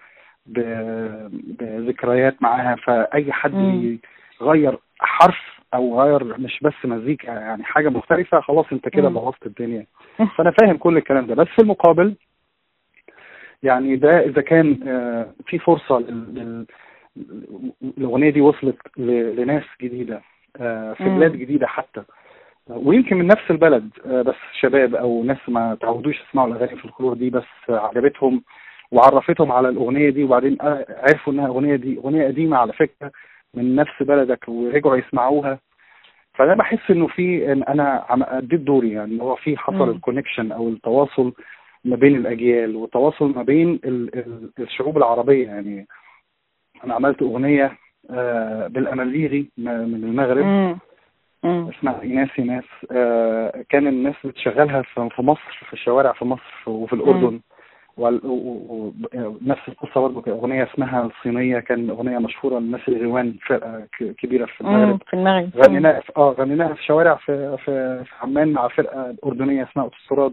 بذكريات 0.49 2.43
معاها 2.43 2.77
فأي 2.77 3.33
حد 3.33 3.55
مم. 3.55 3.99
يغير 4.43 4.79
حرف 5.01 5.59
أو 5.75 6.03
غير 6.03 6.39
مش 6.39 6.59
بس 6.63 6.73
مزيكا 6.85 7.27
يعني 7.31 7.65
حاجة 7.65 7.89
مختلفة 7.89 8.41
خلاص 8.41 8.67
أنت 8.73 8.89
كده. 8.89 9.09
بوظت 9.09 9.47
الدنيا 9.47 9.87
فأنا 10.37 10.51
فاهم 10.51 10.77
كل 10.77 10.97
الكلام 10.97 11.27
ده 11.27 11.35
بس 11.35 11.47
في 11.47 11.63
المقابل 11.63 12.15
يعني 13.63 13.97
ده 13.97 14.21
إذا 14.21 14.43
كان 14.43 14.81
آه، 14.89 15.33
في 15.47 15.59
فرصة 15.59 15.99
الاغنيه 17.99 18.31
دي 18.31 18.41
وصلت 18.41 18.77
لناس 18.99 19.65
جديدة 19.83 20.23
آه، 20.61 20.93
في. 20.93 21.05
بلاد 21.05 21.33
جديدة 21.33 21.67
حتى 21.67 22.03
ويمكن 22.69 23.17
من 23.17 23.27
نفس 23.27 23.51
البلد 23.51 23.91
آه، 24.07 24.23
بس 24.23 24.35
شباب 24.61 24.95
أو 24.95 25.25
ناس 25.25 25.39
ما 25.49 25.75
تعودوش 25.81 26.21
يسمعوا 26.29 26.49
الأغاني 26.49 26.77
في 26.79 26.85
الفولكلور 26.85 27.15
دي 27.15 27.31
بس 27.31 27.45
عجبتهم 27.69 28.43
وعرفتهم 28.93 29.53
على 29.53 29.69
الأغنية 29.69 30.11
دي 30.11 30.25
وبعدين 30.25 30.57
عرفوا 30.91 31.33
إنها 31.33 31.47
أغنية 31.47 31.77
دي 31.77 31.99
أغنية 31.99 32.27
قديمة 32.27 32.57
على 32.57 32.73
فكرة 32.73 33.11
من 33.55 33.75
نفس 33.77 34.03
بلدك 34.03 34.49
ورجعوا 34.49 34.97
يسمعوها 34.97 35.59
فأنا 36.35 36.55
بحس 36.55 36.91
إنه 36.91 37.07
في 37.07 37.53
إن 37.53 37.63
أنا 37.63 38.05
أديت 38.39 38.61
دوري 38.61 38.91
يعني 38.93 39.21
هو 39.23 39.37
في 39.37 39.57
حصل 39.57 39.77
مم. 39.85 39.91
ال 39.91 39.96
connection 39.96 40.53
أو 40.53 40.69
التواصل 40.69 41.33
ما 41.85 41.97
بين 41.97 42.17
الأجيال 42.17 42.77
والتواصل 42.77 43.33
ما 43.37 43.43
بين 43.43 43.81
ال 43.85 44.15
ال 44.19 44.51
الشعوب 44.59 44.97
العربية 44.97 45.47
يعني 45.47 45.87
أنا 46.85 46.95
عملت 46.95 47.23
أغنية 47.23 47.79
آه، 48.11 48.67
بالأمازيغي 48.67 49.51
من 49.59 50.05
المغرب 50.05 50.45
مم. 50.45 50.79
مم. 51.45 51.69
اسمها 51.69 52.03
إيناس 52.03 52.29
إيناس 52.39 52.65
آه، 52.93 53.65
كان 53.69 53.87
الناس 53.87 54.15
بتشغلها 54.25 54.83
في 54.83 55.23
مصر 55.23 55.61
في 55.67 55.73
الشوارع 55.73 56.13
في 56.13 56.25
مصر 56.25 56.63
وفي 56.67 56.93
الأردن 56.93 57.25
وال- 57.25 57.41
و- 57.99 58.19
و- 58.25 58.93
و- 59.15 59.37
نفس 59.47 59.69
القصة 59.69 60.01
برضه 60.01 60.33
أغنية 60.33 60.65
اسمها 60.65 61.07
الصينية 61.07 61.59
كان 61.59 61.91
أغنية 61.91 62.19
مشهورة 62.19 62.59
للناس 62.59 62.81
الغيوان 62.89 63.35
فرقة 63.47 63.87
كبيرة 64.19 64.47
في. 64.47 64.61
المغرب 64.61 65.03
في 65.07 65.15
المغرب 65.15 65.51
غنيناها 65.57 66.01
في 66.01 66.13
آه 66.17 66.31
غنيناها 66.39 66.75
في 66.75 66.85
شوارع 66.85 67.15
في 67.15 67.57
في 67.65 68.05
في 68.05 68.11
عمان 68.23 68.53
مع 68.53 68.69
فرقة 68.69 69.15
أردنية 69.27 69.63
اسمها 69.63 69.85
اوتوستراد. 69.85 70.33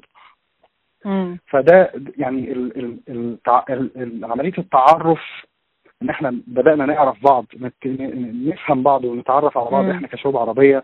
فده 1.47 1.91
يعني 2.17 2.51
ال 2.51 2.77
ال 2.77 2.99
التع... 3.09 3.63
ال 3.69 4.25
عملية 4.25 4.53
التعرف 4.57 5.21
إن 6.01 6.09
إحنا 6.09 6.35
بدأنا 6.47 6.85
نعرف 6.85 7.23
بعض 7.23 7.45
نفهم 7.85 8.83
بعض 8.83 9.05
ونتعرف 9.05 9.57
على 9.57 9.69
بعض 9.69 9.83
مم. 9.85 9.91
إحنا 9.91 10.07
كشعوب 10.07 10.37
عربية 10.37 10.83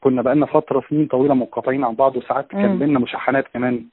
كنا 0.00 0.22
بقالنا 0.22 0.46
فترة 0.46 0.84
سنين 0.90 1.06
طويلة 1.06 1.34
منقطعين 1.34 1.84
عن 1.84 1.94
بعض 1.94 2.16
وساعات 2.16 2.46
كان. 2.50 2.78
بينا 2.78 2.98
مشاحنات 2.98 3.44
كمان 3.54 3.84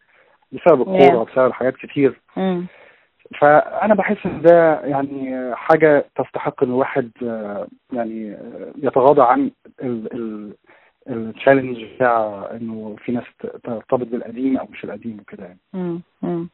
بسبب 0.51 0.85
Yeah. 0.85 0.89
الكوره 1.01 1.17
وبسبب 1.21 1.51
حاجات 1.51 1.75
كتير 1.75 2.21
مم. 2.37 2.65
فأنا 3.39 3.95
بحس 3.95 4.25
إن 4.25 4.41
ده 4.41 4.81
يعني 4.81 5.35
حاجة 5.55 6.05
تستحق 6.15 6.63
إن 6.63 6.69
الواحد 6.69 7.11
آه، 7.23 7.67
يعني 7.93 8.31
آه، 8.33 8.71
يتغاضى 8.83 9.21
عن 9.21 9.51
التشالنج 11.09 11.83
بتاع 11.95 12.47
إنه 12.51 12.95
في 13.05 13.11
ناس 13.11 13.23
ترتبط 13.63 14.07
بالقديم 14.07 14.57
أو 14.57 14.67
مش 14.71 14.83
القديم 14.83 15.17
وكده 15.21 15.43
يعني 15.45 15.59
مم. 15.73 16.01
مم. 16.21 16.49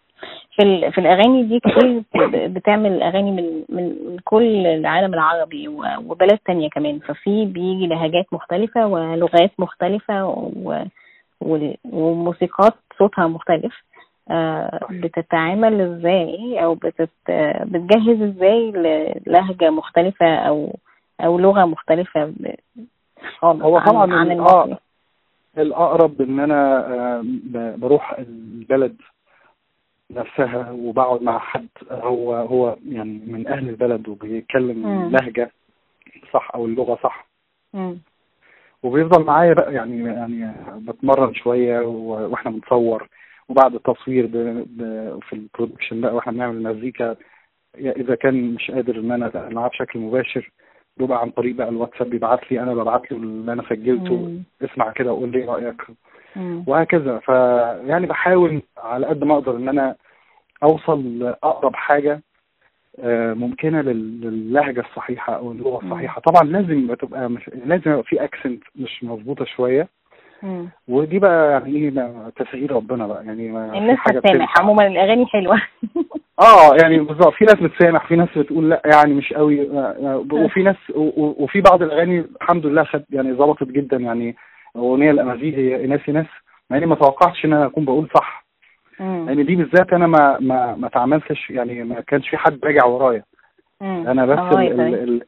في 0.56 0.92
في 0.92 0.98
الأغاني 0.98 1.44
دي 1.44 1.60
كتير 1.60 2.04
بتعمل 2.48 3.04
أغاني 3.04 3.32
من 3.32 3.64
من 3.70 4.18
كل 4.24 4.66
العالم 4.68 5.14
العربي 5.14 5.68
وبلاد 6.08 6.40
تانية 6.46 6.70
كمان 6.70 7.00
ففي 7.00 7.46
بيجي 7.46 7.88
لهجات 7.88 8.26
مختلفة 8.32 8.88
ولغات 8.88 9.52
مختلفة 9.60 10.26
و- 10.26 10.84
وموسيقات 11.92 12.74
صوتها 12.98 13.28
مختلف 13.28 13.84
آه، 14.32 14.80
بتتعامل 14.92 15.82
إزاي 15.82 16.64
أو 16.64 16.76
بتت 16.76 17.10
بتجهز 17.62 18.22
إزاي 18.22 18.72
للهجة 18.72 19.70
مختلفة 19.70 20.36
أو 20.36 20.76
أو 21.22 21.40
لغة 21.40 21.66
مختلفة 21.66 22.26
ب- 22.26 22.56
خالص 23.40 23.62
هو 23.62 23.78
عن- 23.78 23.86
طبعا 23.86 24.14
عن 24.14 24.32
المصري 24.32 24.72
آه 24.74 24.78
الأقرب 25.58 26.22
إن 26.22 26.40
أنا 26.40 26.88
آه، 26.96 27.24
بروح 27.78 28.20
البلد 28.20 28.96
نفسها 30.12 30.72
وبقعد 30.72 31.22
مع 31.22 31.40
حد 31.40 31.68
هو 31.92 32.34
هو 32.36 32.76
يعني 32.90 33.22
من 33.28 33.48
أهل 33.48 33.70
البلد 33.70 34.08
وبيتكلم. 34.10 35.10
لهجة 35.12 35.52
صح 36.34 36.52
أو 36.56 36.66
اللغة 36.66 37.00
صح. 37.04 37.28
وبيفضل 38.84 39.24
معايا 39.26 39.54
بقى 39.54 39.74
يعني 39.74 40.04
يعني 40.04 40.54
بتمرن 40.76 41.34
شوية 41.34 41.80
وإحنا 41.80 42.52
بنصور 42.52 43.08
وبعد 43.50 43.76
التصوير 43.76 44.26
ب... 44.26 44.38
ب... 44.68 45.20
في 45.30 45.34
البرودكشن 45.34 46.02
بقى 46.02 46.16
وإحنا 46.16 46.32
بنعمل 46.32 46.64
مزيكا 46.64 47.16
إذا 47.76 48.16
كان 48.16 48.54
مش 48.54 48.72
قادر 48.72 48.96
إن 48.96 49.12
أنا 49.12 49.48
ألعب 49.48 49.70
بشكل 49.70 50.00
مباشر 50.00 50.52
بيبقى 50.98 51.22
عن 51.22 51.30
طريق 51.30 51.56
بقى 51.56 51.70
الواتساب 51.70 52.10
بيبعت 52.10 52.52
لي 52.52 52.60
أنا 52.60 52.74
ببعت 52.74 53.12
له 53.12 53.18
اللي 53.18 53.54
أنا 53.54 53.64
سجلته 53.70 54.16
مم. 54.16 54.44
اسمع 54.62 54.92
كده 54.92 55.14
وقول 55.14 55.32
لي 55.32 55.46
رأيك 55.46 55.82
مم. 56.36 56.64
وهكذا 56.68 57.20
فيعني 57.20 58.06
بحاول 58.08 58.62
على 58.78 59.08
قد 59.08 59.24
ما 59.24 59.34
أقدر 59.34 59.56
إن 59.56 59.70
أنا 59.70 59.96
أوصل 60.64 61.20
لأقرب 61.20 61.76
حاجة 61.76 62.22
ممكنة 63.34 63.82
لل- 63.82 64.22
للهجة 64.22 64.80
الصحيحة 64.82 65.36
أو 65.36 65.52
اللغة. 65.52 65.86
الصحيحة. 65.86 66.22
طبعا 66.22 66.44
لازم 66.52 66.94
تبقى 66.94 67.30
مش 67.30 67.50
لازم 67.66 67.92
يبقى 67.92 68.04
في 68.04 68.24
اكسنت 68.24 68.64
مش 68.76 69.04
مظبوطة 69.04 69.46
شوية. 69.46 69.88
مم. 70.44 70.70
ودي 70.88 71.20
بقى 71.20 71.52
يعني 71.52 71.76
إيه 71.76 72.14
تسهيل 72.36 72.72
ربنا 72.72 73.08
بقى. 73.08 73.26
يعني 73.26 73.50
ما 73.52 73.78
الناس 73.78 73.98
هتسامح. 74.08 74.54
عموما 74.60 74.88
الأغاني 74.88 75.26
حلوة. 75.26 75.62
آه 76.42 76.76
يعني 76.82 77.00
بالظبط. 77.00 77.34
في 77.34 77.46
ناس 77.46 77.56
بتسامح 77.56 78.08
في 78.08 78.16
ناس 78.16 78.30
بتقول 78.38 78.70
لا 78.70 78.82
يعني 78.86 79.14
مش 79.14 79.34
قوي. 79.34 79.72
آه، 79.72 79.96
آه، 80.04 80.26
وفي 80.34 80.64
ناس 80.64 80.76
وفي 81.16 81.62
بعض 81.62 81.82
الأغاني 81.84 82.26
الحمد 82.42 82.66
لله 82.66 82.84
خد 82.84 83.04
يعني 83.10 83.34
ظبطت 83.34 83.64
جدا. 83.64 83.98
يعني 83.98 84.36
أغنية 84.76 85.12
الأمازيغ 85.12 85.56
هي 85.56 85.76
ايناس 85.76 86.10
ناس. 86.10 86.26
مع 86.70 86.78
إني 86.78 86.86
ما 86.86 86.96
توقعتش 86.96 87.46
إن 87.46 87.54
أنا 87.54 87.66
أكون 87.66 87.86
بقول 87.86 88.08
صح. 88.16 88.43
لأن 89.00 89.46
دي 89.46 89.56
بالذات 89.56 89.94
أنا 89.94 90.08
ما 90.08 90.38
ما 90.40 90.76
ما 90.76 90.88
تعاملتش 90.88 91.50
يعني 91.50 91.84
ما 91.84 92.02
كانش 92.02 92.30
في 92.30 92.38
حد 92.38 92.60
راجع 92.64 92.86
ورايا. 92.86 93.24
أنا 93.82 94.26
بس 94.26 94.38
آه، 94.40 94.60
ال- 94.62 94.72
يبقى. 94.72 94.88
ال- 94.88 94.96
ال- 95.04 95.22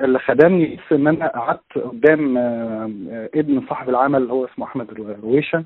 اللي 0.00 0.18
خدمني 0.18 0.76
بس 0.76 0.92
إن 0.92 1.06
أنا 1.08 1.26
قعدت 1.28 1.78
قدام 1.78 2.38
آه، 2.38 3.28
ابن 3.34 3.62
صاحب 3.68 3.88
العمل 3.88 4.22
اللي 4.22 4.32
هو 4.32 4.44
اسمه 4.44 4.66
أحمد 4.66 4.90
الرويشة 4.90 5.64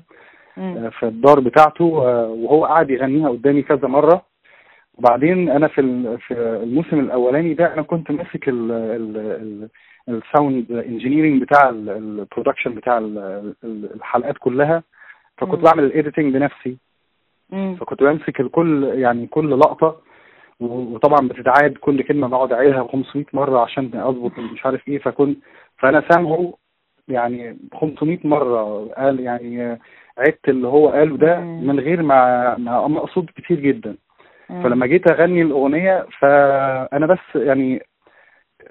مم. 0.57 0.77
آه، 0.77 0.89
في 0.89 1.05
الدار 1.05 1.39
بتاعته 1.39 1.85
وهو 1.85 2.65
قاعد 2.65 2.89
يغنيها 2.89 3.29
قدامي 3.29 3.61
كذا 3.61 3.87
مرة 3.87 4.21
وبعدين 4.97 5.49
أنا 5.49 5.67
في 5.67 5.81
في 6.27 6.33
الموسم 6.63 6.99
الأولاني 6.99 7.53
ده 7.53 7.73
أنا 7.73 7.81
كنت 7.81 8.11
ماسك 8.11 8.49
ال- 8.49 8.71
ال- 8.71 9.17
ال- 9.17 9.69
ال 10.09 10.19
sound 10.19 10.71
engineering 10.71 11.41
بتاع 11.41 11.69
ال- 11.69 11.89
ال 11.89 11.97
production 11.97 12.73
بتاع 12.75 12.97
ال- 12.97 13.53
ال- 13.63 13.93
الحلقات 13.95 14.37
كلها 14.37 14.83
فكنت. 15.37 15.63
بعمل 15.63 15.83
ال 15.83 15.89
editing 15.89 16.33
بنفسي. 16.33 16.77
فكنت 17.79 18.03
بمسك 18.03 18.39
الكل 18.39 18.83
يعني 18.83 19.27
كل 19.27 19.59
لقطة 19.59 20.01
وطبعا 20.59 21.27
بتتعاد 21.27 21.77
كل 21.77 22.03
كلمة 22.03 22.27
بقعد 22.27 22.51
أعيدها 22.53 22.87
500 22.91 23.25
مرة 23.33 23.59
عشان 23.59 23.91
أظبط 23.93 24.39
مش 24.39 24.65
عارف 24.65 24.87
إيه 24.87 24.99
فكنت 24.99 25.37
فأنا 25.77 26.03
سامعه 26.11 26.53
يعني 27.07 27.57
500 27.73 28.17
مرة 28.23 28.87
قال 28.97 29.19
يعني 29.19 29.79
عدت 30.17 30.49
اللي 30.49 30.67
هو 30.67 30.89
قاله 30.89 31.17
ده. 31.17 31.39
من 31.39 31.79
غير 31.79 32.01
ما 32.03 32.55
ما 32.57 32.97
أقصد 32.97 33.29
كتير 33.35 33.59
جدا. 33.59 33.95
فلما 34.63 34.85
جيت 34.85 35.11
أغني 35.11 35.41
الأغنية 35.41 36.05
فأنا 36.19 37.05
بس 37.05 37.35
يعني 37.35 37.81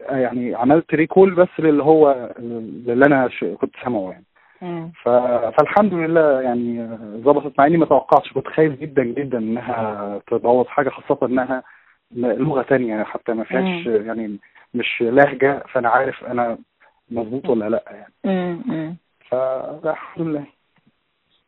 يعني 0.09 0.55
عملت 0.55 0.95
ريكول 0.95 1.35
بس 1.35 1.49
للي 1.59 1.83
هو 1.83 2.31
اللي 2.39 3.07
أنا 3.07 3.29
كنت 3.61 3.75
سامعه 3.85 4.11
يعني. 4.11 4.25
فالحمد 5.05 5.95
لله 5.95 6.41
يعني 6.41 6.89
ظبطت 7.25 7.59
مع 7.59 7.67
إني 7.67 7.77
ما 7.77 7.87
توقعتش 7.87 8.33
كنت 8.33 8.47
خايف 8.49 8.81
جدا 8.81 9.05
جدا 9.05 9.39
إنها 9.39 10.21
تبوظ 10.27 10.67
حاجة 10.67 10.89
خاصة 10.89 11.27
إنها 11.27 11.63
لغة 12.17 12.63
تانية 12.63 13.03
حتى 13.03 13.33
ما 13.33 13.45
فيهاش 13.45 13.87
يعني 13.87 14.39
مش 14.75 15.03
لهجة 15.03 15.63
فأنا 15.73 15.89
عارف 15.89 16.25
أنا 16.25 16.59
مظبوط 17.11 17.49
ولا 17.49 17.69
لأ 17.69 17.85
يعني. 17.91 18.13
فالحمد 19.31 20.27
لله. 20.27 20.45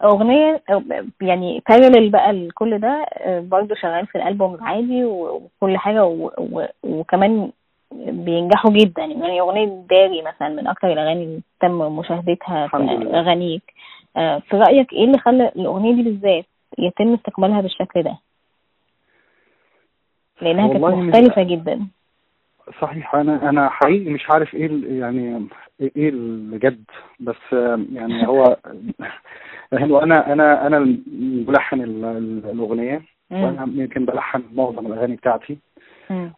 أغنية 0.04 0.62
يعني 1.20 1.62
بارلل 1.70 2.10
بقى 2.10 2.32
لكل 2.32 2.78
ده 2.78 3.06
برضه 3.26 3.74
شغال 3.74 4.06
في 4.06 4.18
الألبوم 4.18 4.54
العادي 4.54 5.04
و- 5.04 5.34
وكل 5.62 5.76
حاجة 5.78 6.04
و... 6.04 6.30
و... 6.38 6.66
وكمان 6.82 7.52
بينجحوا 7.92 8.70
جدا. 8.70 9.02
يعني 9.04 9.40
أغنية 9.40 9.66
داري 9.90 10.22
مثلا 10.22 10.48
من 10.48 10.66
أكتر 10.66 10.92
الأغاني 10.92 11.24
اللي 11.24 11.40
تم 11.60 11.96
مشاهدتها 11.96 12.66
في. 12.68 12.76
أغانيك. 13.14 13.62
آه، 14.16 14.38
في 14.38 14.56
رأيك 14.56 14.92
إيه 14.92 15.04
اللي 15.04 15.18
خلى 15.18 15.48
الأغنية 15.56 15.94
دي 15.94 16.02
بالذات 16.02 16.44
يتم 16.78 17.14
استقبالها 17.14 17.60
بالشكل 17.60 18.02
ده؟ 18.02 18.18
لأنها 20.42 20.68
كانت 20.68 20.84
مختلفة 20.84 21.42
جدا. 21.42 21.86
صحيح. 22.80 23.14
أنا 23.14 23.48
أنا 23.48 23.68
حقيقي 23.68 24.10
مش 24.10 24.30
عارف 24.30 24.54
إيه 24.54 25.00
يعني 25.00 25.46
إيه 25.80 26.08
اللي 26.08 26.58
جد 26.58 26.84
بس 27.20 27.52
يعني 27.92 28.26
هو 28.28 28.56
هو 29.74 29.98
أنا 29.98 30.32
أنا 30.32 30.66
أنا 30.66 30.76
ال- 32.18 32.42
الأغنية. 32.50 33.02
وأنا 33.30 33.68
يمكن 33.74 34.04
بلحن 34.04 34.42
معظم 34.54 34.86
الأغاني 34.86 35.16
بتاعتي. 35.16 35.58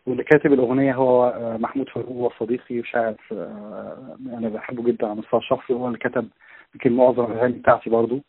واللي 0.07 0.25
كاتب 0.25 0.53
الأغنية 0.53 0.95
هو 0.95 1.25
آه، 1.25 1.57
محمود 1.57 1.89
فاروق 1.89 2.09
هو 2.09 2.31
صديقي 2.41 2.81
وشاعر 2.81 3.15
آه، 3.33 4.17
أنا 4.27 4.49
بحبه 4.49 4.83
جدا 4.85 5.07
على 5.07 5.13
المستوى 5.13 5.41
الشخصي 5.41 5.73
هو 5.73 5.87
اللي 5.87 5.99
كتب 5.99 6.29
يمكن 6.75 6.93
معظم 6.93 7.25
الأغاني 7.25 7.53
بتاعتي 7.53 7.91
برضو. 7.91 8.21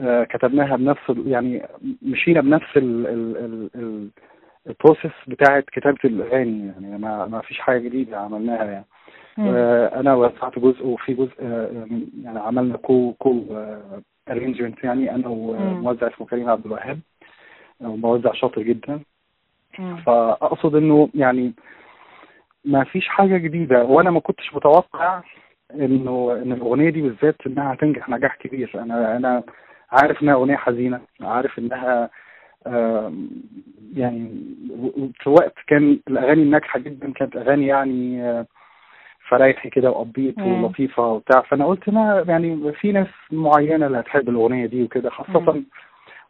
آه، 0.00 0.24
كتبناها 0.24 0.76
بنفس 0.76 1.12
يعني 1.26 1.62
مشينا 2.02 2.40
بنفس 2.40 2.76
ال 2.76 3.06
ال 3.06 3.36
ال 3.36 3.70
ال 3.74 4.10
ال 4.66 4.72
process 4.72 5.12
بتاعت 5.26 5.64
كتابة 5.64 5.98
الأغاني 6.04 6.66
يعني 6.66 6.98
ما 6.98 7.26
ما 7.26 7.40
فيش 7.40 7.58
حاجة 7.58 7.78
جديدة 7.78 8.18
عملناها 8.18 8.64
يعني. 8.64 8.86
أنا 10.00 10.14
وزعت 10.14 10.58
جزء 10.58 10.86
وفي 10.86 11.14
جزء 11.14 11.42
يعني 12.24 12.38
عملنا 12.38 12.76
co 12.76 13.12
co-arrangement 13.12 14.84
يعني 14.84 15.14
أنا 15.14 15.28
وموزع 15.28 16.08
اسمه 16.08 16.26
كريم 16.26 16.50
عبد 16.50 16.66
الوهاب 16.66 17.00
وموزع 17.80 18.32
شاطر 18.32 18.62
جدا. 18.62 19.00
فأقصد 20.06 20.74
إنه 20.74 21.08
يعني 21.14 21.52
ما 22.64 22.84
فيش 22.84 23.08
حاجة 23.08 23.36
جديدة 23.36 23.84
وأنا 23.84 24.10
ما 24.10 24.20
كنتش 24.20 24.54
متوقع 24.54 25.22
إنه 25.74 26.38
إن 26.42 26.52
الأغنية 26.52 26.90
دي 26.90 27.02
بالذات 27.02 27.36
إنها 27.46 27.74
هتنجح 27.74 28.08
نجاح 28.08 28.36
كبير 28.36 28.70
أنا 28.74 29.16
أنا 29.16 29.42
عارف 29.92 30.22
إنها 30.22 30.34
أغنية 30.34 30.56
حزينة 30.56 31.00
عارف 31.20 31.58
إنها 31.58 32.10
يعني 33.94 34.30
في 35.20 35.30
وقت 35.30 35.54
كان 35.66 36.00
الأغاني 36.08 36.42
الناجحة 36.42 36.78
جدا 36.78 37.12
كانت 37.12 37.36
أغاني 37.36 37.66
يعني 37.66 38.22
آه، 38.22 38.46
فرايحي 39.28 39.70
كده 39.70 39.90
و 39.90 39.96
upbeat. 39.96 40.38
ولطيفة 40.38 41.06
وبتاع 41.06 41.40
فأنا 41.40 41.66
قلت 41.66 41.88
ما 41.88 42.24
يعني 42.28 42.72
في 42.72 42.92
ناس 42.92 43.06
معينة 43.32 43.86
اللي 43.86 44.00
هتحب 44.00 44.28
الأغنية 44.28 44.66
دي 44.66 44.82
وكده 44.82 45.10
خاصة. 45.10 45.62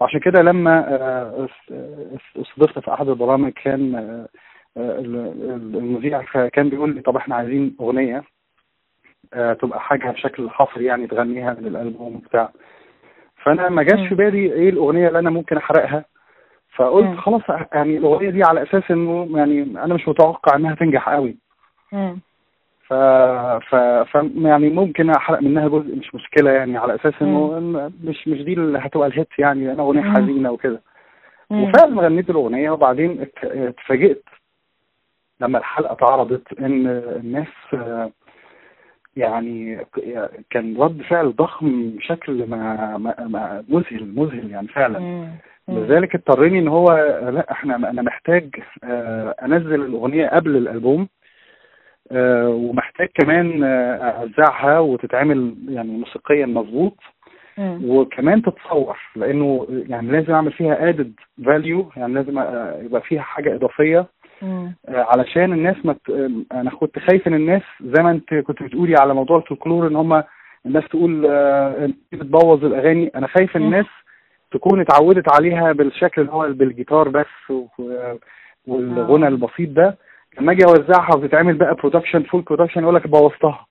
وعشان 0.01 0.21
كده 0.21 0.43
لما 0.43 0.89
آه، 0.89 1.45
اس- 1.45 1.73
اس- 2.15 2.37
استضفت 2.49 2.79
في 2.79 2.93
أحد 2.95 3.09
البرامج 3.09 3.53
كان 3.53 3.95
آه، 3.95 4.29
آه، 4.81 4.99
ال- 4.99 5.17
ال- 5.17 5.77
المذيع 5.77 6.23
كان 6.49 6.69
بيقول 6.69 6.95
لي 6.95 7.01
طب 7.01 7.17
إحنا 7.17 7.37
عايزين 7.37 7.77
أغنية 7.81 8.23
آه، 9.35 9.53
تبقى 9.53 9.81
حاجة 9.81 10.11
بشكل 10.11 10.51
حصري 10.51 10.85
يعني 10.85 11.07
تغنيها 11.07 11.57
من 11.61 11.67
الألبوم 11.67 12.17
وبتاع 12.17 12.51
فأنا 13.45 13.69
ما 13.69 13.83
جاش. 13.83 14.09
في 14.09 14.15
بالي 14.15 14.53
إيه 14.53 14.69
الأغنية 14.71 15.09
اللي 15.09 15.19
أنا 15.19 15.31
ممكن 15.31 15.57
أحرقها 15.57 16.05
فقلت 16.77 17.07
مم. 17.07 17.17
خلاص 17.21 17.43
يعني 17.75 17.97
الأغنية 17.97 18.31
دي 18.31 18.43
على 18.45 18.63
أساس 18.63 18.91
إنه 18.91 19.29
يعني 19.39 19.63
أنا 19.63 19.95
مش 19.95 20.09
متوقع 20.09 20.57
إنها 20.57 20.75
تنجح 20.75 21.09
قوي 21.09 21.37
مم. 21.93 22.21
ف... 22.91 22.95
ف... 23.69 23.75
ف 24.11 24.15
يعني 24.37 24.71
ممكن 24.71 25.11
أحرق 25.11 25.43
منها 25.43 25.69
جزء 25.69 25.97
مش 25.97 26.15
مشكلة 26.15 26.51
يعني 26.51 26.77
على 26.79 26.95
أساس 26.95 27.15
إنه 27.23 27.59
مش 28.05 28.29
مش 28.29 28.43
دي 28.43 28.53
اللي 28.53 28.79
هتبقى 28.79 29.09
الهيت 29.09 29.29
يعني 29.39 29.73
أنا 29.73 29.83
أغنية. 29.83 30.03
حزينة 30.03 30.51
وكده. 30.51 30.81
وفعلا 31.51 32.01
غنيت 32.03 32.31
الأغنية 32.31 32.71
وبعدين 32.71 33.21
ات- 33.21 33.45
اتفاجئت 33.45 34.23
لما 35.41 35.59
الحلقة 35.59 35.93
اتعرضت 35.93 36.59
إن 36.61 36.87
الناس 37.17 37.47
يعني 39.17 39.87
كان 40.51 40.77
رد 40.77 41.03
فعل 41.03 41.37
ضخم 41.37 41.91
بشكل 41.91 42.47
ما 42.49 42.97
ما- 42.99 43.27
ما 43.27 43.65
مذهل 43.69 44.13
مذهل 44.17 44.51
يعني 44.51 44.69
فعلا. 44.69 45.29
لذلك 45.69 46.15
اضطرني 46.15 46.59
إن 46.59 46.69
هو 46.69 46.85
لا 47.35 47.53
إحنا 47.53 47.77
أنا 47.77 48.03
محتاج 48.03 48.49
آه، 48.85 49.35
أنزل 49.43 49.75
الأغنية 49.75 50.29
قبل 50.29 50.57
الألبوم 50.57 51.09
ومحتاج 52.13 53.09
كمان 53.15 53.65
آه، 53.65 53.97
أوزعها 53.97 54.79
وتتعمل 54.79 55.55
يعني 55.69 55.89
موسيقيا 55.91 56.47
مظبوط. 56.47 56.97
وكمان 57.85 58.43
تتصور 58.43 58.99
لأنه 59.17 59.67
يعني 59.89 60.13
لازم 60.13 60.33
أعمل 60.33 60.53
فيها 60.53 60.89
ادد 60.89 61.13
value 61.47 61.91
يعني 61.97 62.15
لازم 62.15 62.39
آه، 62.39 62.83
يبقى 62.83 63.01
فيها 63.03 63.23
حاجة 63.23 63.55
إضافية 63.55 64.07
مم. 64.43 64.75
آه، 64.89 65.07
علشان 65.15 65.53
الناس 65.53 65.77
ما 65.85 65.93
ت- 65.93 66.11
آه، 66.11 66.31
أنا 66.61 66.71
كنت 66.71 66.99
خايف 66.99 67.27
إن 67.29 67.35
الناس 67.35 67.63
زي 67.83 68.03
ما 68.03 68.11
أنت 68.11 68.35
كنت 68.35 68.63
بتقولي 68.63 68.95
على 69.01 69.15
موضوع 69.15 69.39
الفولكلور 69.39 69.87
إن 69.87 69.97
هم 69.97 70.23
الناس 70.67 70.85
تقول 70.91 71.27
آه، 71.31 71.91
بتبوظ 72.13 72.65
الأغاني 72.65 73.11
أنا 73.15 73.27
خايف 73.27 73.57
مم. 73.57 73.65
الناس 73.65 73.87
تكون 74.53 74.81
اتعودت 74.81 75.35
عليها 75.41 75.73
بالشكل 75.73 76.21
اللي 76.21 76.33
هو 76.33 76.53
بالجيتار 76.53 77.09
بس 77.09 77.51
و- 77.51 77.67
والغنى 78.67 79.25
آه. 79.25 79.29
البسيط 79.29 79.69
ده 79.71 79.97
لما 80.39 80.53
أجي 80.53 80.65
أوزعها 80.65 81.17
وتتعمل 81.17 81.55
بقى 81.55 81.75
production 81.75 82.23
full 82.23 82.41
production 82.43 82.83
يقول 82.83 82.95
لك 82.95 83.07
بوظتها. 83.07 83.67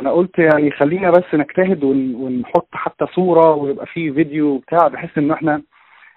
أنا 0.00 0.10
قلت 0.12 0.38
يعني 0.38 0.70
خلينا 0.70 1.10
بس 1.10 1.34
نجتهد 1.34 1.84
ون- 1.84 2.14
ونحط 2.14 2.68
حتى 2.72 3.06
صورة 3.14 3.54
ويبقى 3.54 3.86
فيه 3.86 4.10
فيديو 4.10 4.58
بتاع 4.58 4.88
بحيث 4.88 5.18
ان 5.18 5.30
إحنا 5.30 5.62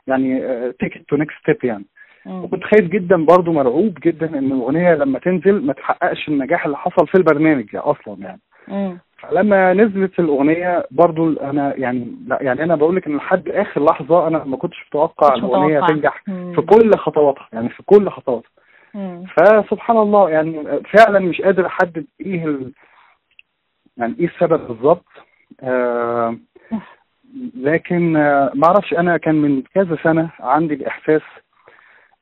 يعني 0.08 0.42
take 0.80 1.04
to 1.10 1.16
next 1.16 1.36
step 1.44 1.58
يعني. 1.66 1.86
وكنت 2.26 2.64
خايف 2.64 2.90
جدا 2.92 3.26
برضو 3.26 3.52
مرعوب 3.54 3.98
جدا 4.04 4.38
إن 4.40 4.52
الأغنية 4.52 4.94
لما 4.96 5.20
تنزل 5.20 5.66
ما 5.66 5.74
تحققش 5.74 6.28
النجاح 6.30 6.66
اللي 6.66 6.78
حصل 6.78 7.08
في 7.08 7.16
البرنامج 7.16 7.74
يعني 7.74 7.86
أصلا 7.86 8.18
يعني 8.24 8.40
مم. 8.68 8.98
فلما 9.18 9.74
نزلت 9.74 10.20
الأغنية 10.20 10.86
برضو 10.92 11.34
أنا 11.34 11.74
يعني 11.78 12.16
لا 12.28 12.38
يعني 12.42 12.64
أنا 12.64 12.76
بقول 12.76 12.96
لك 12.96 13.08
إن 13.08 13.16
لحد 13.18 13.50
آخر 13.50 13.84
لحظة 13.86 14.28
أنا 14.28 14.44
ما 14.44 14.58
كنتش 14.58 14.86
متوقع 14.88 15.34
الأغنية. 15.36 15.80
تنجح 15.88 16.24
مم. 16.28 16.54
في 16.56 16.62
كل 16.62 16.92
خطواتها 16.98 17.48
يعني 17.54 17.70
في 17.70 17.84
كل 17.86 18.10
خطواتها. 18.10 18.50
فسبحان 19.38 19.98
الله 19.98 20.30
يعني 20.30 20.64
فعلا 20.98 21.20
مش 21.20 21.42
قادر 21.42 21.66
أحدد 21.66 22.06
إيه 22.22 22.46
ال... 22.46 22.74
يعني 23.98 24.16
إيه 24.20 24.28
السبب 24.28 24.68
بالظبط. 24.68 25.06
آه 25.64 26.38
لكن 27.56 28.16
آه 28.16 28.52
ما 28.56 28.68
أعرفش 28.68 28.94
أنا 28.94 29.18
كان 29.18 29.36
من 29.36 29.62
كذا 29.62 29.98
سنة 30.04 30.30
عندي 30.40 30.74
الإحساس 30.74 31.22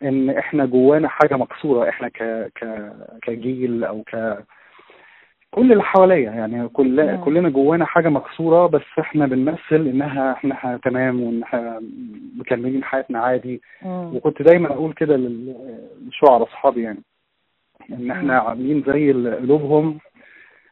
إن 0.03 0.29
إحنا 0.29 0.65
جوانا 0.65 1.07
حاجة 1.07 1.35
مكسورة 1.37 1.89
إحنا 1.89 2.07
ك 2.07 2.51
ك 2.55 2.91
كجيل 3.21 3.83
أو 3.83 4.03
ك 4.03 4.37
كل 5.51 5.71
اللي 5.71 5.83
حواليا 5.83 6.31
يعني 6.31 6.67
كل 6.67 7.05
مم. 7.17 7.23
كلنا 7.23 7.49
جوانا 7.49 7.85
حاجة 7.85 8.09
مكسورة 8.09 8.67
بس 8.67 8.81
إحنا 8.99 9.25
بنمثل 9.25 9.59
إنها 9.71 10.31
إحنا 10.33 10.79
تمام 10.83 11.21
وإن 11.23 11.43
إحنا 11.43 11.81
مكملين 12.37 12.83
حياتنا 12.83 13.19
عادي 13.19 13.61
مم. 13.85 14.15
وكنت 14.15 14.41
دايما 14.41 14.67
أقول 14.73 14.93
كده 14.93 15.15
لل- 15.17 15.55
للشعراء 16.05 16.43
أصحابي 16.43 16.81
يعني 16.81 16.99
إن 17.91 18.11
إحنا. 18.11 18.39
عاملين 18.39 18.83
زي 18.87 19.11
قلوبهم 19.13 19.97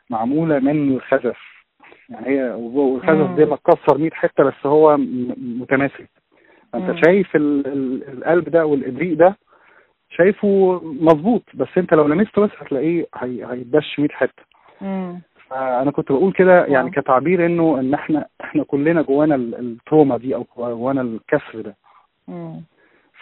معمولة 0.09 0.59
من 0.59 0.95
الخزف 0.95 1.37
يعني 2.09 2.27
هي 2.27 2.49
والخزف. 2.51 3.31
ده 3.37 3.45
متكسر 3.45 3.97
100 3.97 4.09
حتة 4.11 4.43
بس 4.43 4.65
هو 4.65 4.97
متماسك. 5.37 6.09
انت 6.75 6.95
شايف 7.05 7.35
ال- 7.35 7.67
ال- 7.67 8.17
القلب 8.17 8.49
ده 8.49 8.65
والإبريق 8.65 9.17
ده 9.17 9.37
شايفه 10.09 10.81
مظبوط 10.83 11.43
بس 11.53 11.67
أنت 11.77 11.93
لو 11.93 12.07
لمسته 12.07 12.41
بس 12.41 12.51
هتلاقيه 12.59 13.05
هي- 13.15 13.45
هيدش 13.51 13.99
100 13.99 14.09
حتة. 14.09 14.43
فأنا 15.49 15.91
كنت 15.91 16.11
بقول 16.11 16.33
كده 16.33 16.65
يعني 16.65 16.87
آه. 16.87 16.91
كتعبير 16.91 17.45
إنه 17.45 17.79
إن 17.79 17.93
إحنا 17.93 18.25
إحنا 18.41 18.63
كلنا 18.63 19.01
جوانا 19.01 19.35
ال- 19.35 19.55
التروما 19.59 20.17
دي 20.17 20.35
أو 20.35 20.45
جوانا 20.57 21.01
الكسر 21.01 21.61
ده. 21.61 21.75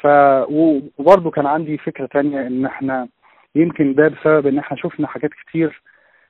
ف 0.01 0.07
وبرضه 0.49 1.31
كان 1.31 1.45
عندي 1.45 1.77
فكرة 1.77 2.05
تانية 2.05 2.47
إن 2.47 2.65
إحنا 2.65 3.07
يمكن 3.55 3.93
ده 3.95 4.07
بسبب 4.07 4.47
إن 4.47 4.57
إحنا 4.57 4.77
شفنا 4.77 5.07
حاجات 5.07 5.29
كتير 5.33 5.81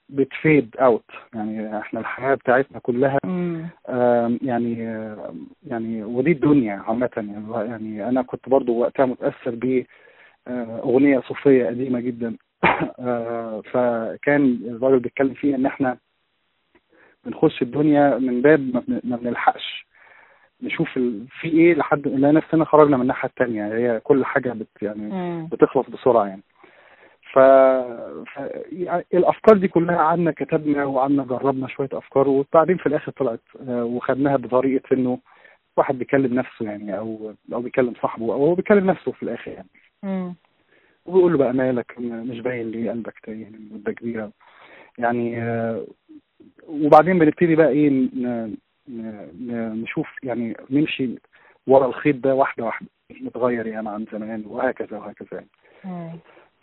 بتفيد 0.10 0.76
اوت 0.80 1.12
يعني 1.34 1.80
إحنا 1.80 2.00
الحياة 2.00 2.36
بتاعتنا 2.36 2.80
كلها 2.80 3.18
يعني 4.42 4.74
يعني 5.68 6.04
ودي 6.04 6.32
الدنيا 6.32 6.84
عامة. 6.88 7.10
يعني 7.18 7.70
يعني 7.70 8.10
أنا 8.10 8.22
كنت 8.22 8.50
برضه 8.50 8.74
وقتها 8.74 9.06
متأثر 9.06 9.52
ب 9.56 9.84
اغنية 10.84 11.20
صوفية 11.20 11.66
قديمة 11.68 12.00
جدا. 12.00 12.36
فكان 13.72 14.60
الراجل 14.66 15.00
بيتكلم 15.00 15.34
فيه 15.34 15.56
إن 15.56 15.66
إحنا 15.66 15.98
بنخش 17.26 17.62
الدنيا 17.62 18.18
من 18.18 18.42
باب 18.42 18.60
ما 18.74 18.80
بن- 18.88 19.02
ما 19.04 19.16
بنلحقش 19.18 19.86
نشوف. 20.62 20.90
في 21.40 21.46
إيه 21.48 21.74
لحد 21.76 22.08
نلاقي 22.08 22.34
نفسنا 22.34 22.66
خرجنا 22.66 22.96
من 22.98 23.02
الناحية 23.02 23.30
التانية 23.30 23.68
هي 23.76 24.00
كل 24.00 24.26
حاجة 24.26 24.50
بت 24.54 24.68
يعني. 24.82 25.10
بتخلص 25.52 25.90
بسرعة 25.90 26.26
يعني 26.26 26.42
ف... 27.34 27.40
ف... 27.40 28.40
يعني 28.72 29.06
الأفكار 29.14 29.58
دي 29.58 29.68
كلها 29.68 29.98
قعدنا 29.98 30.32
كتبنا 30.32 30.86
وقعدنا 30.86 31.24
جربنا 31.24 31.68
شوية 31.68 31.90
أفكار 31.94 32.28
وبعدين 32.30 32.78
في 32.78 32.86
الآخر 32.86 33.12
طلعت 33.12 33.40
آه، 33.68 33.84
وخدناها 33.84 34.36
بطريقة 34.38 34.94
إنه 34.94 35.20
واحد 35.78 35.98
بيكلم 36.00 36.34
نفسه 36.34 36.66
يعني 36.66 36.98
أو 36.98 37.34
أو 37.54 37.62
بيكلم 37.62 37.94
صاحبه 38.02 38.26
أو 38.34 38.46
هو 38.46 38.56
بيكلم 38.56 38.90
نفسه 38.90 39.12
في 39.12 39.24
الآخر 39.24 39.52
يعني. 39.52 39.68
وبيقول 41.06 41.32
له 41.32 41.38
بقى 41.38 41.54
مالك 41.54 41.96
مش 42.00 42.40
باين 42.40 42.72
لي 42.72 42.90
قلبك 42.90 43.20
تايه 43.24 43.46
من 43.46 43.70
مده 43.72 43.92
كبيره 43.92 44.32
يعني 44.98 45.38
وبعدين 46.68 47.20
بنبتدي 47.20 47.56
بقى 47.56 47.70
إيه 47.70 48.10
نشوف 49.84 50.08
يعني 50.24 50.58
نمشي 50.70 51.10
ورا 51.68 51.86
الخيط 51.88 52.16
ده 52.16 52.36
واحدة 52.36 52.66
واحدة 52.66 52.88
نتغير 53.22 53.68
يعني 53.68 53.90
عن 53.90 54.06
زمان 54.14 54.44
وهكذا 54.48 54.98
وهكذا 54.98 55.28
يعني. 55.86 56.20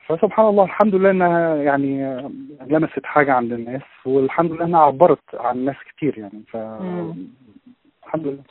فسبحان 0.06 0.46
الله 0.46 0.64
الحمد 0.64 0.94
لله 0.94 1.10
إنها 1.10 1.56
يعني 1.56 2.22
لمست 2.66 3.04
حاجة 3.04 3.32
عند 3.32 3.52
الناس 3.52 3.82
والحمد 4.06 4.52
لله 4.52 4.64
إنها 4.64 4.80
عبرت 4.80 5.34
عن 5.34 5.64
ناس 5.64 5.76
كتير 5.96 6.18
يعني 6.18 6.42
ف. 6.48 6.56
الحمد 8.06 8.26
لله 8.26 8.42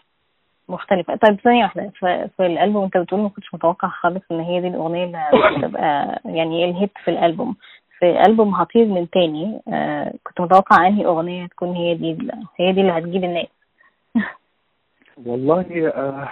مختلفة. 0.70 1.16
طيب 1.16 1.40
ثانية 1.40 1.64
واحدة. 1.64 1.92
في, 2.00 2.30
الألبوم 2.46 2.84
أنت 2.84 2.98
بتقول 2.98 3.20
ما 3.22 3.30
كنتش 3.30 3.54
متوقع 3.54 3.88
خالص 3.88 4.22
إن 4.32 4.40
هي 4.40 4.62
دي 4.62 4.68
الأغنية 4.68 5.04
اللي 5.04 5.20
هتبقى 5.66 6.22
يعني 6.26 6.66
الهيت 6.66 6.92
في 7.04 7.12
الألبوم. 7.12 7.56
في 8.00 8.22
ألبوم 8.28 8.56
هطير 8.56 8.86
من 8.86 9.10
تاني 9.10 9.62
آه 9.74 10.14
كنت 10.24 10.42
متوقع 10.42 10.88
أنهي 10.88 11.06
أغنية 11.06 11.46
تكون 11.48 11.76
هي 11.76 11.94
دي 11.96 12.18
هي 12.60 12.72
دي 12.72 12.82
اللي 12.82 12.92
هتجيب 12.92 13.24
الناس. 13.24 13.48
والله 15.26 15.92
آه 15.96 16.30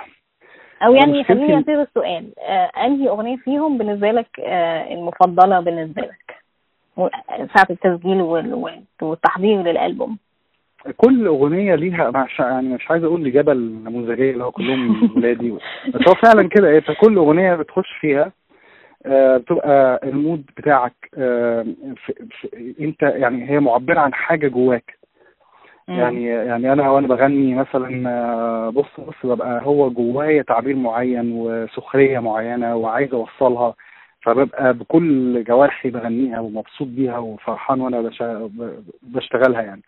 أو 0.85 0.93
يعني 0.95 1.23
خليني 1.23 1.59
أصيغ 1.59 1.81
السؤال 1.81 2.39
آه 2.39 2.71
أنهي 2.85 3.09
أغنية 3.09 3.37
فيهم 3.37 3.77
بالنسبة 3.77 4.11
لك 4.11 4.39
آه 4.39 4.93
المفضلة 4.93 5.59
بالنسبة 5.59 6.01
لك؟ 6.01 6.37
ساعة 7.55 7.67
التسجيل 7.69 8.21
وال- 8.21 8.53
وال- 8.53 8.83
والتحضير 9.01 9.61
للألبوم. 9.61 10.17
كل 10.97 11.25
أغنية 11.27 11.75
ليها 11.75 12.11
مش 12.25 12.39
يعني 12.39 12.73
مش 12.73 12.91
عايز 12.91 13.03
أقول 13.03 13.23
لجبل 13.23 13.57
نموذجية 13.85 14.31
اللي 14.31 14.43
هو 14.43 14.51
كلهم 14.51 15.11
ولادي 15.17 15.51
بس 15.93 16.07
هو 16.07 16.13
فعلا 16.15 16.49
كده 16.49 16.77
انت 16.77 16.91
كل 17.01 17.15
أغنية 17.17 17.55
بتخش 17.55 17.91
فيها 18.01 18.31
آه، 19.05 19.37
بتبقى 19.37 19.99
المود 20.03 20.43
بتاعك 20.57 20.93
آه، 21.17 21.65
في 22.05 22.13
في 22.31 22.75
أنت 22.79 23.01
يعني 23.01 23.49
هي 23.49 23.59
معبرة 23.59 23.99
عن 23.99 24.13
حاجة 24.13 24.47
جواك. 24.47 24.97
يعني 25.97 26.25
يعني 26.25 26.73
أنا 26.73 26.89
وأنا 26.89 27.07
بغني 27.07 27.55
مثلا 27.55 28.09
آه، 28.09 28.69
بص 28.69 28.99
بص 29.07 29.15
ببقى 29.25 29.61
هو 29.65 29.89
جوايا 29.89 30.41
تعبير 30.41 30.75
معين 30.75 31.31
وسخرية 31.31 32.19
معينة 32.19 32.75
وعايز 32.75 33.13
أوصلها 33.13 33.73
فببقى 34.21 34.73
بكل 34.73 35.43
جوارحي 35.43 35.89
بغنيها 35.89 36.39
ومبسوط 36.39 36.87
بيها 36.87 37.17
وفرحان 37.17 37.81
وأنا 37.81 38.01
بش- 38.01 38.49
بشتغلها 39.03 39.61
يعني. 39.61 39.81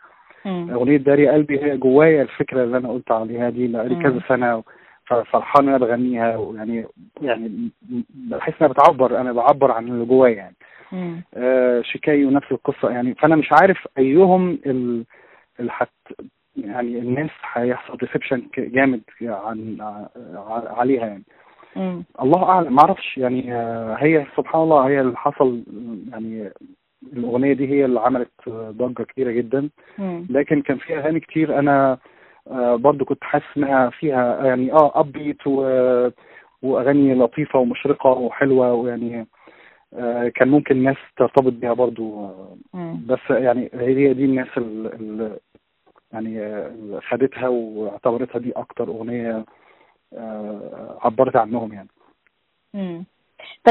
أغنية 0.46 0.98
داري 0.98 1.28
قلبي 1.30 1.64
هي 1.64 1.78
جوايا 1.78 2.22
الفكرة 2.22 2.64
اللي 2.64 2.78
أنا 2.78 2.90
قلت 2.90 3.12
عليها 3.12 3.50
دي 3.50 3.68
بقالي. 3.68 3.96
كذا 4.04 4.20
سنة 4.28 4.64
ففرحان 5.06 5.66
وأنا 5.66 5.78
بغنيها 5.78 6.54
يعني 6.56 6.86
يعني 7.22 7.70
بحس 8.30 8.54
إنها 8.62 8.74
بتعبر 8.74 9.22
أنا 9.22 9.32
بعبر 9.34 9.72
عن 9.72 9.88
اللي 9.88 10.06
جوايا 10.06 10.36
يعني. 10.36 10.56
آه 11.34 11.82
شيكاي 11.82 12.26
ونفس 12.26 12.52
القصة 12.52 12.90
يعني 12.90 13.14
فأنا 13.16 13.36
مش 13.36 13.50
عارف 13.62 13.88
أيهم 13.98 14.60
ال- 14.66 15.06
اللي 15.60 15.72
حت 15.72 15.90
يعني 16.58 17.00
الناس 17.00 17.30
هيحصل 17.54 17.98
ريسبشن 18.04 18.44
جامد 18.58 19.02
عن 19.22 19.78
عليها 20.68 21.06
يعني 21.08 21.24
مم. 21.76 22.04
الله 22.22 22.44
أعلم 22.44 22.76
ما 22.76 22.82
أعرفش 22.82 23.18
يعني 23.18 23.54
آه، 23.54 23.96
هي 24.00 24.26
سبحان 24.38 24.62
الله 24.62 24.88
هي 24.88 25.02
اللي 25.02 25.18
حصل 25.18 25.64
يعني 26.12 26.50
الأغنية 27.14 27.54
دي 27.54 27.68
هي 27.70 27.86
اللي 27.86 28.00
عملت 28.00 28.50
ضجة 28.50 29.04
كبيرة 29.04 29.32
جدا. 29.32 29.70
لكن 30.30 30.62
كان 30.62 30.78
فيها 30.78 30.98
أغاني 31.00 31.20
كتير 31.20 31.60
أنا 31.60 31.98
آه، 32.48 32.76
برضو 32.76 33.06
كنت 33.06 33.24
حاسس 33.24 33.46
إنها 33.58 33.90
فيها 33.90 34.46
يعني 34.46 34.74
آه 34.74 35.00
ابيت 35.00 35.48
وأغاني 36.62 37.14
لطيفة 37.16 37.60
ومشرقة 37.60 38.10
وحلوة 38.10 38.74
ويعني 38.74 39.28
آه، 39.94 40.28
كان 40.28 40.48
ممكن 40.48 40.76
الناس 40.78 40.98
ترتبط 41.18 41.54
بيها 41.54 41.74
برضو. 41.74 42.28
بس 43.08 43.20
يعني 43.30 43.70
هي 43.74 44.14
دي 44.14 44.26
الناس 44.26 44.48
اللي 44.58 45.40
يعني 46.14 46.40
آه، 46.42 47.00
خدتها 47.10 47.48
واعتبرتها 47.48 48.40
دي 48.40 48.52
أكتر 48.52 48.88
أغنية 48.88 49.46
عبرت 51.02 51.36
عنهم 51.36 51.74
يعني. 51.74 51.90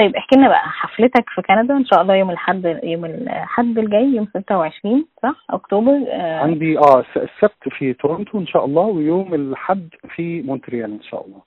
طيب 0.01 0.17
احكي 0.17 0.37
لنا 0.37 0.49
بقى 0.49 0.59
حفلتك 0.69 1.25
في 1.29 1.43
كندا 1.43 1.77
إن 1.77 1.85
شاء 1.85 2.03
الله 2.03 2.15
يوم 2.15 2.31
الأحد 2.31 2.79
يوم 2.83 3.05
الأحد 3.05 3.79
الجاي 3.79 4.05
يوم 4.05 4.27
26 4.27 5.07
صح؟ 5.23 5.45
أكتوبر 5.51 6.05
آه. 6.11 6.39
عندي 6.41 6.79
آه 6.79 7.01
الس- 7.01 7.17
السبت 7.35 7.69
في 7.69 7.93
تورونتو 7.93 8.39
إن 8.39 8.47
شاء 8.47 8.65
الله 8.65 8.83
ويوم 8.83 9.35
الأحد 9.35 9.89
في 10.15 10.43
مونتريال 10.43 10.93
إن 10.93 11.03
شاء 11.03 11.27
الله. 11.27 11.41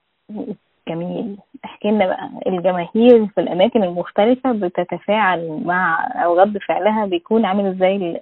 جميل. 0.87 1.37
احكي 1.65 1.91
لنا 1.91 2.05
بقى 2.07 2.29
الجماهير 2.47 3.27
في 3.27 3.41
الأماكن 3.41 3.83
المختلفة 3.83 4.51
بتتفاعل 4.51 5.61
مع 5.65 6.07
أو 6.23 6.39
رد 6.39 6.57
فعلها 6.57 7.05
بيكون 7.05 7.45
عامل 7.45 7.65
إزاي 7.65 8.19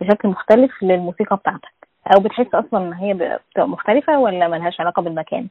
بشكل 0.00 0.28
مختلف 0.28 0.82
للموسيقى 0.82 1.36
بتاعتك؟ 1.36 1.72
أو 2.14 2.20
بتحس 2.20 2.54
أصلا 2.54 2.88
إن 2.88 2.92
هي 2.92 3.14
بتبقى 3.14 3.68
مختلفة 3.68 4.18
ولا 4.18 4.48
ملهاش 4.48 4.80
علاقة 4.80 5.02
بالمكان؟ 5.02 5.48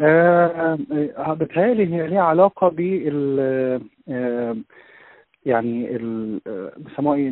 آه 0.00 0.78
آه، 1.16 1.34
بتهيألي 1.34 1.94
هي 1.94 2.06
ليها 2.06 2.22
علاقة 2.22 2.68
بال 2.68 3.36
آه، 4.08 4.56
يعني 5.46 5.96
ال- 5.96 6.40
آه، 6.46 6.72
بيسموها 6.76 7.16
إيه 7.16 7.30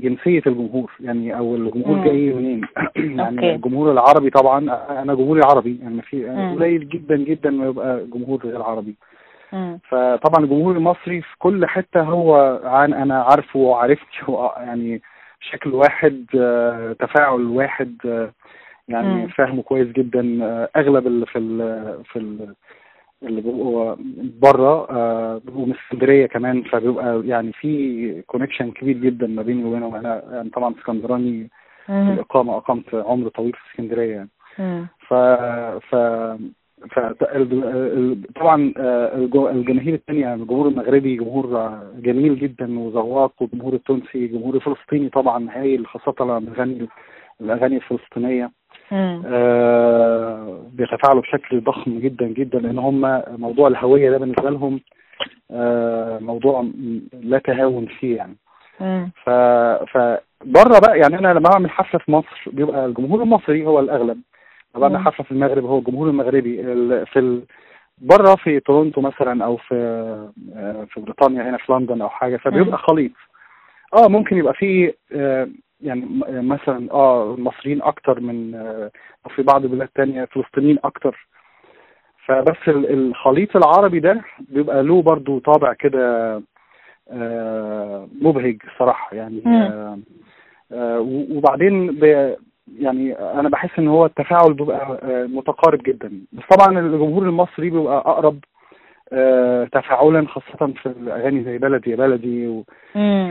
جنسية 0.00 0.42
الجمهور 0.46 0.92
يعني 1.00 1.38
أو 1.38 1.54
الجمهور. 1.56 2.04
جاي 2.04 2.32
منين 2.32 2.64
أوكي. 2.78 3.14
يعني 3.16 3.54
الجمهور 3.54 3.92
العربي 3.92 4.30
طبعا 4.30 4.58
أنا 5.02 5.14
جمهوري 5.14 5.40
عربي 5.44 5.78
يعني 5.82 6.02
في. 6.02 6.24
قليل 6.58 6.88
جدا 6.88 7.16
جدا 7.16 7.50
ما 7.50 7.66
يبقى 7.66 8.06
جمهور 8.06 8.40
غير 8.46 8.62
عربي. 8.62 8.96
فطبعا 9.88 10.44
الجمهور 10.44 10.76
المصري 10.76 11.20
في 11.22 11.34
كل 11.38 11.66
حتة 11.66 12.00
هو 12.02 12.60
عن 12.64 12.94
أنا 12.94 13.22
عارفه 13.22 13.58
وعرفتي 13.58 14.18
هو 14.24 14.54
يعني 14.58 15.02
شكل 15.40 15.70
واحد 15.74 16.24
آه، 16.38 16.92
تفاعل 16.98 17.46
واحد 17.46 17.96
آه، 18.06 18.32
يعني. 18.88 19.28
فاهمه 19.28 19.62
كويس 19.62 19.88
جدا 19.88 20.38
آه، 20.44 20.68
أغلب 20.76 21.06
اللي 21.06 21.26
في 21.26 21.38
ال 21.38 21.58
في 22.04 22.18
ال 22.18 22.54
اللي 23.22 23.40
بيبقوا 23.40 23.96
بره 24.42 24.90
آه، 24.90 25.38
بيبقوا 25.44 25.66
من 25.66 25.74
اسكندرية 25.74 26.26
كمان 26.26 26.62
فبيبقى 26.62 27.22
يعني 27.26 27.52
في 27.52 28.22
connection 28.26 28.70
كبير 28.70 28.96
جدا 28.96 29.26
ما 29.26 29.42
بيني 29.42 29.64
وبينهم 29.64 29.94
أنا 29.94 30.22
يعني 30.32 30.50
طبعا 30.50 30.74
اسكندراني. 30.78 31.50
الإقامة 32.12 32.56
أقمت 32.56 32.94
عمر 32.94 33.28
طويل 33.28 33.52
في 33.52 33.70
اسكندرية 33.72 34.14
يعني. 34.14 34.28
ف 35.08 35.14
ف 35.90 35.94
ف 36.90 36.98
طبعا 38.36 38.72
آه، 38.78 39.16
الج- 39.16 39.36
الجماهير 39.56 39.94
الثانية 39.94 40.34
الجمهور 40.34 40.68
المغربي 40.68 41.16
جمهور 41.16 41.70
جميل 41.98 42.38
جدا 42.38 42.78
وذواق 42.78 43.32
والجمهور 43.42 43.74
التونسي 43.74 44.26
جمهور 44.26 44.54
الفلسطيني 44.54 45.08
طبعا 45.08 45.48
هايل 45.50 45.86
خاصة 45.86 46.14
لما 46.20 46.38
بنغني 46.38 46.88
الأغاني 47.40 47.76
الفلسطينية. 47.76 48.50
آه، 49.26 50.62
بيتفاعلوا 50.72 51.22
بشكل 51.22 51.60
ضخم 51.60 51.98
جدا 51.98 52.26
جدا 52.26 52.58
لأن 52.58 52.78
هم 52.78 53.22
موضوع 53.28 53.68
الهوية 53.68 54.10
ده 54.10 54.18
بالنسبة 54.18 54.50
لهم 54.50 54.80
آه، 55.50 56.18
موضوع 56.18 56.64
لا 57.22 57.38
تهاون 57.38 57.86
فيه 57.86 58.16
يعني. 58.16 58.36
ف 59.24 59.30
ف 59.90 59.98
بره 60.44 60.78
بقى 60.86 60.98
يعني 60.98 61.18
أنا 61.18 61.28
لما 61.28 61.48
بعمل 61.52 61.70
حفلة 61.70 62.00
في 62.00 62.12
مصر 62.12 62.44
بيبقى 62.52 62.86
الجمهور 62.86 63.22
المصري 63.22 63.66
هو 63.66 63.80
الأغلب. 63.80 64.20
لما 64.76 64.88
بعمل. 64.88 65.04
حفلة 65.04 65.24
في 65.24 65.32
المغرب 65.32 65.64
هو 65.64 65.78
الجمهور 65.78 66.08
المغربي. 66.08 66.60
ال- 66.60 67.06
في 67.06 67.18
ال... 67.18 67.42
بره 67.98 68.34
في 68.34 68.60
تورونتو 68.60 69.00
مثلا 69.00 69.44
أو 69.44 69.56
في 69.56 69.74
آه، 70.56 70.86
في 70.90 71.00
بريطانيا 71.00 71.50
هنا 71.50 71.56
في 71.56 71.72
لندن 71.72 72.00
أو 72.02 72.08
حاجة 72.08 72.36
فبيبقى 72.36 72.78
خليط. 72.78 73.12
آه 73.94 74.08
ممكن 74.08 74.36
يبقى 74.36 74.54
في 74.54 74.92
يعني 75.80 76.06
مثلا 76.28 76.92
آه 76.92 77.36
مصريين 77.38 77.82
أكتر 77.82 78.20
من 78.20 78.54
آه، 78.54 78.90
أو 79.26 79.30
في 79.30 79.42
بعض 79.42 79.64
البلاد 79.64 79.88
تانية 79.94 80.24
فلسطينيين 80.24 80.78
أكتر 80.84 81.28
فبس 82.26 82.68
ال- 82.68 82.92
الخليط 82.92 83.56
العربي 83.56 84.00
ده 84.00 84.20
بيبقى 84.48 84.82
له 84.82 85.02
برضو 85.02 85.38
طابع 85.38 85.72
كده 85.72 86.36
آه، 87.10 88.08
مبهج 88.20 88.56
صراحة 88.78 89.16
يعني. 89.16 89.42
آه، 90.72 91.00
وبعدين 91.30 91.98
يعني 92.78 93.12
أنا 93.18 93.48
بحس 93.48 93.78
إن 93.78 93.88
هو 93.88 94.06
التفاعل 94.06 94.54
بيبقى 94.54 94.98
آه، 95.02 95.26
متقارب 95.26 95.82
جدا 95.82 96.12
بس 96.32 96.42
طبعا 96.56 96.78
الجمهور 96.78 97.22
المصري 97.22 97.70
بيبقى 97.70 97.98
أقرب 97.98 98.38
تفاعلا 99.72 100.26
خاصة 100.28 100.66
في 100.82 100.86
الأغاني 100.86 101.44
زي 101.44 101.58
بلدي 101.58 101.90
يا 101.90 101.96
بلدي. 101.96 102.64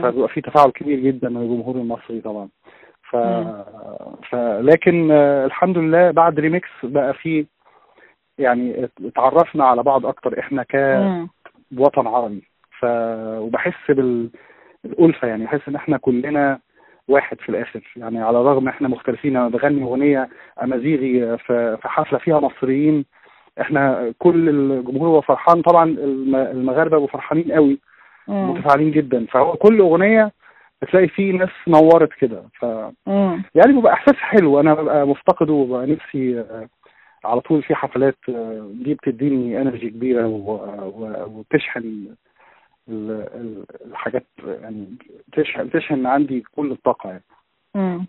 فبيبقى 0.02 0.28
في 0.28 0.40
تفاعل 0.40 0.70
كبير 0.70 0.98
جدا 1.00 1.28
من 1.28 1.36
الجمهور 1.42 1.76
المصري 1.76 2.20
طبعا. 2.20 2.48
ف... 3.10 3.16
لكن 4.60 5.10
آه، 5.10 5.46
الحمد 5.46 5.78
لله 5.78 6.10
بعد 6.10 6.40
ريميكس 6.40 6.68
بقى 6.82 7.14
في 7.14 7.46
يعني 8.38 8.84
ات- 8.84 8.92
اتعرفنا 9.04 9.64
على 9.64 9.82
بعض 9.82 10.06
أكتر. 10.06 10.38
إحنا 10.38 10.64
مم. 10.74 11.28
كوطن 11.78 12.06
عربي. 12.06 12.42
ف 12.80 12.84
وبحس 13.38 13.90
بال... 13.90 14.30
بالألفة 14.84 15.28
يعني 15.28 15.44
بحس 15.44 15.68
إن 15.68 15.74
إحنا 15.76 15.96
كلنا 15.96 16.58
واحد 17.08 17.40
في 17.40 17.48
الآخر. 17.48 17.92
يعني 17.96 18.22
على 18.22 18.40
الرغم 18.40 18.68
إحنا 18.68 18.88
مختلفين 18.88 19.36
أنا 19.36 19.48
بغني 19.48 19.82
أغنية 19.82 20.28
أمازيغي 20.62 21.38
في 21.38 21.76
في 21.82 21.88
حفله 21.88 22.18
فيها 22.18 22.40
مصريين 22.40 23.04
إحنا 23.60 24.12
كل 24.18 24.48
الجمهور 24.48 25.08
هو 25.08 25.20
فرحان 25.20 25.62
طبعا 25.62 25.84
الم- 25.84 26.36
المغاربة 26.36 26.90
بيبقوا 26.90 27.06
فرحانين 27.08 27.52
قوي. 27.52 27.78
متفاعلين 28.28 28.90
جدا 28.90 29.26
فهو 29.26 29.52
كل 29.56 29.78
أغنية 29.78 30.32
بتلاقي 30.82 31.08
فيه 31.08 31.32
ناس 31.32 31.48
نورت 31.68 32.12
كده 32.12 32.42
ف 32.60 32.64
مم. 33.06 33.42
يعني 33.54 33.72
بيبقى 33.72 33.92
إحساس 33.92 34.14
حلو 34.16 34.60
أنا 34.60 34.74
ببقى 34.74 35.06
مفتقده 35.06 35.52
وببقى 35.52 35.86
نفسي 35.86 36.40
آه، 36.40 36.68
على 37.24 37.40
طول 37.40 37.62
في 37.62 37.74
حفلات 37.74 38.16
آه، 38.28 38.70
دي 38.84 38.94
بتديني 38.94 39.60
إنرجي 39.62 39.90
كبيرة 39.90 40.26
وبتشحن 40.26 41.80
ال- 41.80 42.16
ال- 43.34 43.64
الحاجات 43.90 44.26
يعني 44.46 44.86
بتشحن 45.28 45.64
بتشحن 45.64 46.06
عندي 46.06 46.44
كل 46.56 46.70
الطاقة 46.72 47.10
يعني 47.10 47.22
مم. 47.74 48.06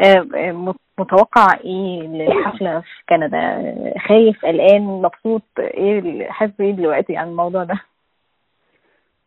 آه، 0.00 0.26
آه، 0.36 0.52
مت- 0.52 0.76
متوقع 0.98 1.46
إيه 1.64 2.02
للحفلة 2.02 2.80
في 2.80 2.86
كندا 3.08 3.74
خايف 4.08 4.44
قلقان 4.46 4.82
مبسوط 4.82 5.42
إيه 5.58 6.30
حاسس 6.30 6.60
إيه 6.60 6.70
دلوقتي 6.72 7.16
عن 7.16 7.28
الموضوع 7.28 7.64
ده 7.64 7.74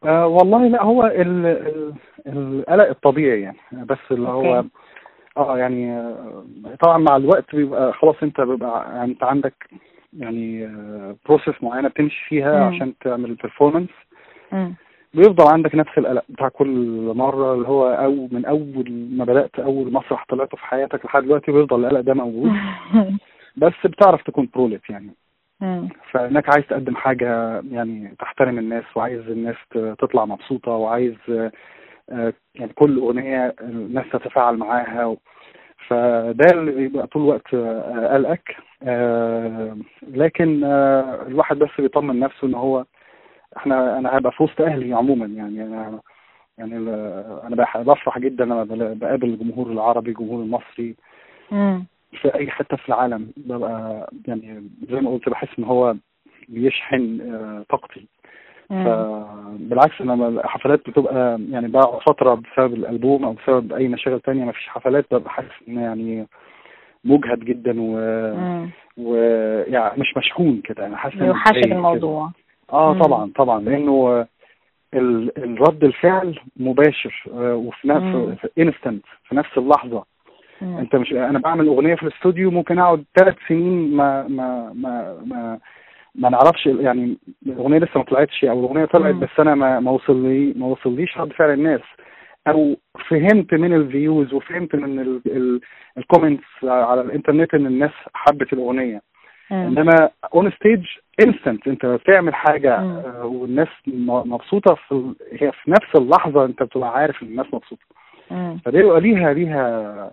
آه 0.06 0.27
والله 0.27 0.67
لا 0.67 0.84
هو 0.84 1.03
ال- 1.06 1.45
ال- 1.45 1.93
القلق 2.27 2.88
الطبيعي 2.89 3.41
يعني 3.41 3.58
بس 3.71 3.97
اللي 4.12 4.30
هو. 4.30 4.63
آه 5.38 5.58
يعني 5.58 5.91
آه، 5.91 6.43
طبعا 6.82 6.97
مع 6.97 7.15
الوقت 7.15 7.56
بيبقى 7.56 7.93
خلاص 7.93 8.15
أنت 8.23 8.41
بيبقى 8.41 8.95
يعني 8.95 9.12
أنت 9.12 9.23
عندك 9.23 9.69
يعني 10.17 10.69
process 11.25 11.63
معينة 11.63 11.88
بتمشي 11.89 12.25
فيها. 12.30 12.65
عشان 12.65 12.93
تعمل 13.01 13.30
ال 13.30 13.34
performance. 13.34 13.89
بيفضل 15.13 15.48
عندك 15.54 15.76
نفس 15.76 15.98
القلق 15.98 16.24
بتاع 16.30 16.48
كل 16.50 16.67
مرة 17.15 17.54
اللي 17.54 17.67
هو 17.67 17.89
أو 17.89 18.28
من 18.32 18.46
أول 18.46 19.08
ما 19.12 19.26
بدأت 19.26 19.60
أول 19.60 19.93
مسرح 19.93 20.26
طلعته 20.30 20.58
في 20.58 20.63
حياتك 20.65 21.06
لحد 21.06 21.24
دلوقتي 21.24 21.52
بيفضل 21.52 21.80
القلق 21.86 22.00
ده 22.00 22.13
موجود. 22.13 22.52
بس 23.62 23.74
بتعرف 23.86 24.24
تكون 24.24 24.50
بروليت 24.56 24.89
يعني. 24.89 25.12
مم. 25.62 25.89
فإنك 26.12 26.50
عايز 26.56 26.65
تقدم 26.67 26.96
حاجة 26.96 27.62
يعني 27.72 28.15
تحترم 28.20 28.60
الناس 28.60 28.84
وعايز 28.96 29.20
الناس 29.30 29.56
تطلع 30.00 30.26
مبسوطة 30.26 30.72
وعايز 30.72 31.15
آه، 32.10 32.34
يعني 32.56 32.74
كل 32.76 32.98
أغنية 33.00 33.56
الناس 33.62 34.06
تتفاعل 34.12 34.58
معاها 34.58 35.06
و- 35.06 35.17
فده 35.88 36.46
اللي 36.54 36.72
بيبقى 36.72 37.08
طول 37.08 37.22
الوقت 37.24 37.54
آه، 37.54 38.13
قلقك. 38.13 38.56
آه، 38.84 39.78
لكن 40.08 40.64
الواحد 41.28 41.58
بس 41.60 41.70
بيطمن 41.80 42.20
نفسه 42.20 42.47
إن 42.47 42.53
هو 42.55 42.86
إحنا 43.58 43.97
أنا 43.97 44.18
هبقى 44.18 44.32
في 44.32 44.43
وسط 44.43 44.62
أهلي 44.62 44.93
عموما 44.93 45.26
يعني 45.26 45.64
أنا 45.64 45.99
يعني 46.58 46.76
أنا 47.43 47.55
بفرح 47.84 48.20
جدا 48.20 48.45
لما 48.45 48.64
بقابل 48.93 49.28
الجمهور 49.30 49.72
العربي 49.72 50.10
الجمهور 50.10 50.43
المصري 50.43 50.95
مم. 51.51 51.86
في 52.22 52.36
أي 52.36 52.49
حتة 52.51 52.78
في 52.78 52.89
العالم 52.89 53.32
ببقى 53.38 54.10
يعني 54.28 54.64
زي 54.89 55.01
ما 55.01 55.10
قلت 55.12 55.30
بحس 55.30 55.47
إن 55.60 55.64
هو 55.64 55.95
بيشحن 56.49 57.22
آه، 57.22 57.66
طاقتي. 57.70 58.08
فبالعكس 58.70 60.01
لما 60.01 60.28
الحفلات 60.28 60.89
بتبقى 60.89 61.39
يعني 61.51 61.68
بقعد 61.68 62.01
فترة 62.01 62.34
بسبب 62.34 62.74
الألبوم 62.74 63.26
أو 63.26 63.34
بسبب 63.34 63.74
أي 63.74 63.88
مشاغل 63.88 64.20
تانية 64.20 64.45
ما 64.45 64.51
فيش 64.51 64.68
حفلات 64.68 65.05
ببقى 65.14 65.30
حاسس 65.30 65.47
إن 65.68 65.78
يعني 65.78 66.28
مجهد 67.05 67.39
جدا 67.39 67.82
و 67.82 67.97
مم. 68.36 68.70
ويعني 68.97 70.01
مش 70.01 70.18
مشحون 70.18 70.62
كده 70.64 70.86
أنا 70.88 70.97
حاسس 70.97 71.16
إن 71.16 71.26
يوحشك 71.26 71.47
متضايق 71.47 71.66
كده. 71.66 71.76
الموضوع 71.76 72.32
آه 72.74 72.93
مم. 72.93 73.01
طبعا 73.03 73.32
طبعا 73.36 73.61
لأنه 73.61 74.26
ال- 74.93 75.38
الرد 75.38 75.84
الفعل 75.84 76.39
مباشر 76.57 77.24
آه، 77.34 77.55
وفي. 77.55 77.88
نفس 77.88 78.39
في 78.41 78.49
instant 78.61 79.03
في 79.28 79.36
نفس 79.36 79.57
اللحظة 79.57 80.03
مم. 80.61 80.78
أنت 80.78 80.95
مش 80.95 81.11
أنا 81.13 81.39
بعمل 81.39 81.68
أغنية 81.68 81.95
في 81.95 82.03
الاستوديو 82.03 82.51
ممكن 82.51 82.80
أقعد 82.80 83.03
ثلاث 83.20 83.36
سنين 83.47 83.95
ما 83.95 84.28
ما 84.28 84.74
ما 84.74 85.22
ما 85.26 85.59
ما 86.15 86.30
نعرفش 86.30 86.65
يعني 86.65 87.18
الأغنية 87.45 87.78
لسه 87.78 87.91
ما 87.97 88.03
طلعتش 88.03 88.45
أو 88.45 88.59
الأغنية 88.59 88.86
طلعت 88.86 89.13
مم. 89.13 89.20
بس 89.20 89.30
أنا 89.39 89.55
ما 89.55 89.80
ما 89.80 89.91
وصل 89.91 90.53
ما 90.55 90.65
وصليش 90.65 91.18
رد 91.18 91.34
فعل 91.34 91.53
الناس 91.53 91.82
أو 92.47 92.76
فهمت 93.09 93.53
من 93.53 93.74
ال 93.74 93.84
views 93.84 94.34
وفهمت 94.34 94.76
من 94.76 95.20
ال 95.97 96.03
comments 96.03 96.43
على 96.63 97.01
الإنترنت 97.01 97.53
إن 97.53 97.65
الناس 97.65 97.91
حبت 98.13 98.53
الأغنية. 98.53 99.01
إنما 99.52 100.10
on 100.34 100.51
stage 100.51 100.86
instant 101.26 101.68
أنت 101.68 101.86
بتعمل 101.86 102.36
حاجة 102.36 102.80
مم. 102.80 102.91
آه، 102.98 103.26
والناس 103.26 103.68
مبسوطة 103.88 104.76
في 104.76 105.14
هي 105.32 105.52
في 105.52 105.72
نفس 105.72 105.95
اللحظة 105.95 106.45
أنت 106.45 106.64
بتبقى 106.64 106.89
عارف 106.89 107.24
إن 107.24 107.28
الناس 107.28 107.45
مبسوطة. 107.54 107.82
فده 108.66 108.80
يبقى 108.80 109.02
ليها 109.02 109.34
ليها 109.34 110.12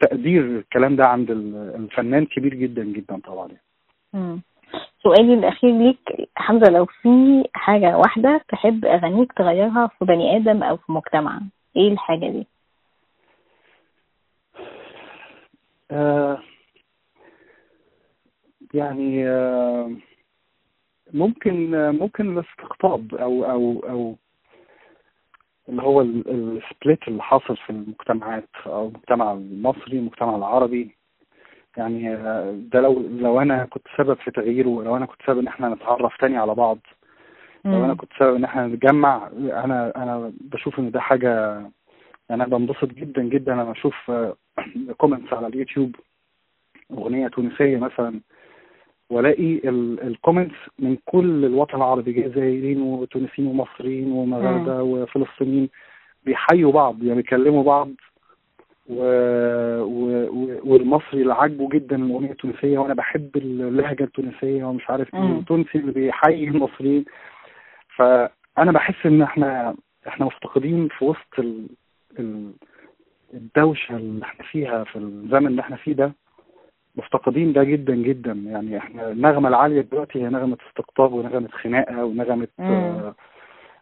تقدير 0.00 0.42
الكلام 0.44 0.96
ده 0.96 1.06
عند 1.06 1.30
ال- 1.30 1.72
الفنان 1.76 2.26
كبير 2.26 2.54
جدا 2.54 2.84
جدا 2.84 3.20
طبعا 3.24 3.48
مم. 4.12 4.40
سؤالي 5.02 5.34
الأخير 5.34 5.70
ليك 5.70 6.28
حمزة 6.36 6.72
لو 6.72 6.86
في 6.86 7.44
حاجة 7.54 7.96
واحدة 7.98 8.40
تحب 8.48 8.84
أغانيك 8.84 9.32
تغيرها 9.32 9.86
في 9.98 10.04
بني 10.04 10.36
آدم 10.36 10.62
أو 10.62 10.76
في 10.76 10.92
مجتمع 10.92 11.40
إيه 11.76 11.92
الحاجة 11.92 12.26
دي؟ 12.30 12.46
آه 15.90 16.38
يعني 18.74 19.28
آه 19.28 19.90
ممكن 21.12 21.74
آه 21.74 21.90
ممكن 21.90 22.38
الاستقطاب 22.38 23.14
أو 23.14 23.44
أو 23.44 23.84
أو 23.88 24.16
اللي 25.68 25.82
هو 25.82 26.00
السبليت 26.00 27.08
اللي 27.08 27.22
حاصل 27.22 27.56
في 27.56 27.70
المجتمعات 27.70 28.48
أو 28.66 28.88
المجتمع 28.88 29.32
المصري 29.32 29.98
المجتمع 29.98 30.36
العربي 30.36 30.96
يعني 31.76 32.14
آه، 32.14 32.58
ده 32.72 32.80
لو 32.80 33.00
لو 33.00 33.40
أنا 33.40 33.64
كنت 33.64 33.86
سبب 33.98 34.16
في 34.16 34.30
تغييره 34.30 34.82
لو 34.82 34.96
أنا 34.96 35.06
كنت 35.06 35.22
سبب 35.26 35.38
إن 35.38 35.46
إحنا 35.46 35.68
نتعرف 35.68 36.16
تاني 36.16 36.36
على 36.36 36.54
بعض 36.54 36.78
لو 37.64 37.84
أنا. 37.84 37.94
كنت 37.94 38.10
سبب 38.18 38.34
إن 38.34 38.44
إحنا 38.44 38.66
نتجمع 38.66 39.28
أنا 39.36 39.92
أنا 39.96 40.32
بشوف 40.40 40.78
إن 40.78 40.90
ده 40.90 41.00
حاجة 41.00 41.54
يعني 42.30 42.42
أنا 42.42 42.46
بنبسط 42.46 42.84
جدا 42.84 43.22
جدا 43.22 43.52
لما 43.52 43.72
أشوف 43.72 43.94
comments 44.98 45.32
على 45.32 45.46
اليوتيوب 45.46 45.96
أغنية 46.92 47.28
تونسية 47.28 47.76
مثلا 47.78 48.20
والاقي 49.10 49.60
الكومنتس 50.04 50.54
من 50.78 50.96
كل 51.04 51.44
الوطن 51.44 51.76
العربي 51.76 52.12
جزائريين 52.12 52.82
وتونسيين 52.82 53.48
ومصريين 53.48 54.12
ومغاربة 54.12 54.82
وفلسطينيين 54.82 55.68
بيحيوا 56.24 56.72
بعض 56.72 57.02
يعني 57.02 57.16
بيكلموا 57.22 57.62
بعض 57.62 57.88
و... 58.88 59.02
و... 59.82 60.26
و... 60.28 60.60
والمصري 60.64 61.22
اللي 61.22 61.34
عاجبه 61.34 61.68
جدا 61.68 61.96
الأغنية 61.96 62.30
التونسية 62.30 62.78
وأنا 62.78 62.94
بحب 62.94 63.36
اللهجة 63.36 64.04
التونسية 64.04 64.64
ومش 64.64 64.90
عارف 64.90 65.14
إيه. 65.14 65.20
التونسي 65.38 65.78
اللي 65.78 65.92
بيحيي 65.92 66.48
المصريين. 66.48 67.04
فأنا 67.96 68.72
بحس 68.72 69.06
إن 69.06 69.22
إحنا 69.22 69.74
إحنا 70.08 70.26
مفتقدين 70.26 70.88
في 70.88 71.04
وسط 71.04 71.38
ال... 71.38 71.66
ال... 72.18 72.52
الدوشة 73.34 73.96
اللي 73.96 74.24
إحنا 74.24 74.44
فيها 74.44 74.84
في 74.84 74.96
الزمن 74.96 75.46
اللي 75.46 75.62
إحنا 75.62 75.76
فيه 75.76 75.92
ده. 75.92 76.12
مفتقدين 76.96 77.52
ده 77.52 77.64
جدا 77.64 77.94
جدا. 77.94 78.32
يعني 78.32 78.78
إحنا 78.78 79.10
النغمة 79.10 79.48
العالية 79.48 79.80
دلوقتي 79.80 80.22
هي 80.22 80.28
نغمة 80.28 80.56
استقطاب 80.68 81.12
ونغمة 81.12 81.48
خناقة 81.48 82.04
ونغمة. 82.04 82.48
آه 82.60 83.14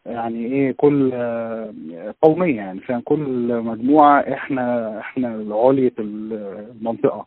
يعني 0.07 0.47
إيه 0.47 0.73
كل 0.73 1.11
آه، 1.15 1.75
قومية 2.23 2.57
يعني 2.57 2.81
فاهم؟ 2.81 3.01
كل 3.01 3.61
مجموعة 3.65 4.21
إحنا 4.21 4.99
إحنا 5.01 5.29
علية 5.51 5.93
المنطقة. 5.99 7.27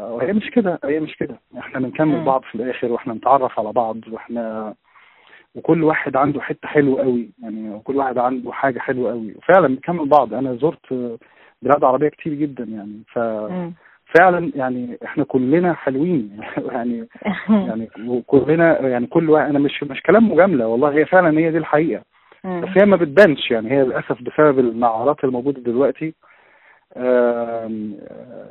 وهي 0.00 0.32
مش 0.32 0.50
كده 0.50 0.78
هي 0.84 1.00
مش 1.00 1.16
كده. 1.16 1.40
إحنا 1.58 1.80
بنكمل. 1.80 2.24
بعض 2.24 2.42
في 2.42 2.54
الآخر 2.54 2.92
وإحنا 2.92 3.14
نتعرف 3.14 3.58
على 3.58 3.72
بعض 3.72 3.96
وإحنا 4.12 4.74
وكل 5.54 5.84
واحد 5.84 6.16
عنده 6.16 6.40
حتة 6.40 6.68
حلوة 6.68 7.02
قوي 7.02 7.30
يعني 7.42 7.70
وكل 7.70 7.96
واحد 7.96 8.18
عنده 8.18 8.52
حاجة 8.52 8.78
حلوة 8.78 9.10
قوي. 9.10 9.34
وفعلا 9.36 9.68
بنكمل 9.68 10.08
بعض. 10.08 10.34
أنا 10.34 10.54
زرت 10.54 11.18
بلاد 11.62 11.84
عربية 11.84 12.08
كتير 12.08 12.34
جدا 12.34 12.64
يعني 12.64 13.02
ف 13.12 13.18
مم. 13.18 13.72
فعلا 14.18 14.52
يعني 14.54 14.98
إحنا 15.04 15.24
كلنا 15.24 15.74
حلوين. 15.74 16.40
يعني 16.72 17.08
يعني 17.48 17.88
وكلنا 18.06 18.80
يعني 18.80 19.06
كل 19.06 19.30
واحد 19.30 19.48
أنا 19.48 19.58
مش 19.58 19.82
مش 19.82 20.02
كلام 20.02 20.32
مجاملة 20.32 20.66
والله 20.66 20.90
هي 20.92 21.04
فعلا 21.04 21.38
هي 21.38 21.50
دي 21.50 21.58
الحقيقة. 21.58 22.02
بس 22.44 22.68
هي 22.76 22.86
ما 22.86 22.96
بتبانش 22.96 23.50
يعني 23.50 23.70
هي 23.70 23.82
للأسف 23.84 24.22
بسبب 24.22 24.58
المعارات 24.58 25.24
الموجودة 25.24 25.60
دلوقتي 25.60 26.14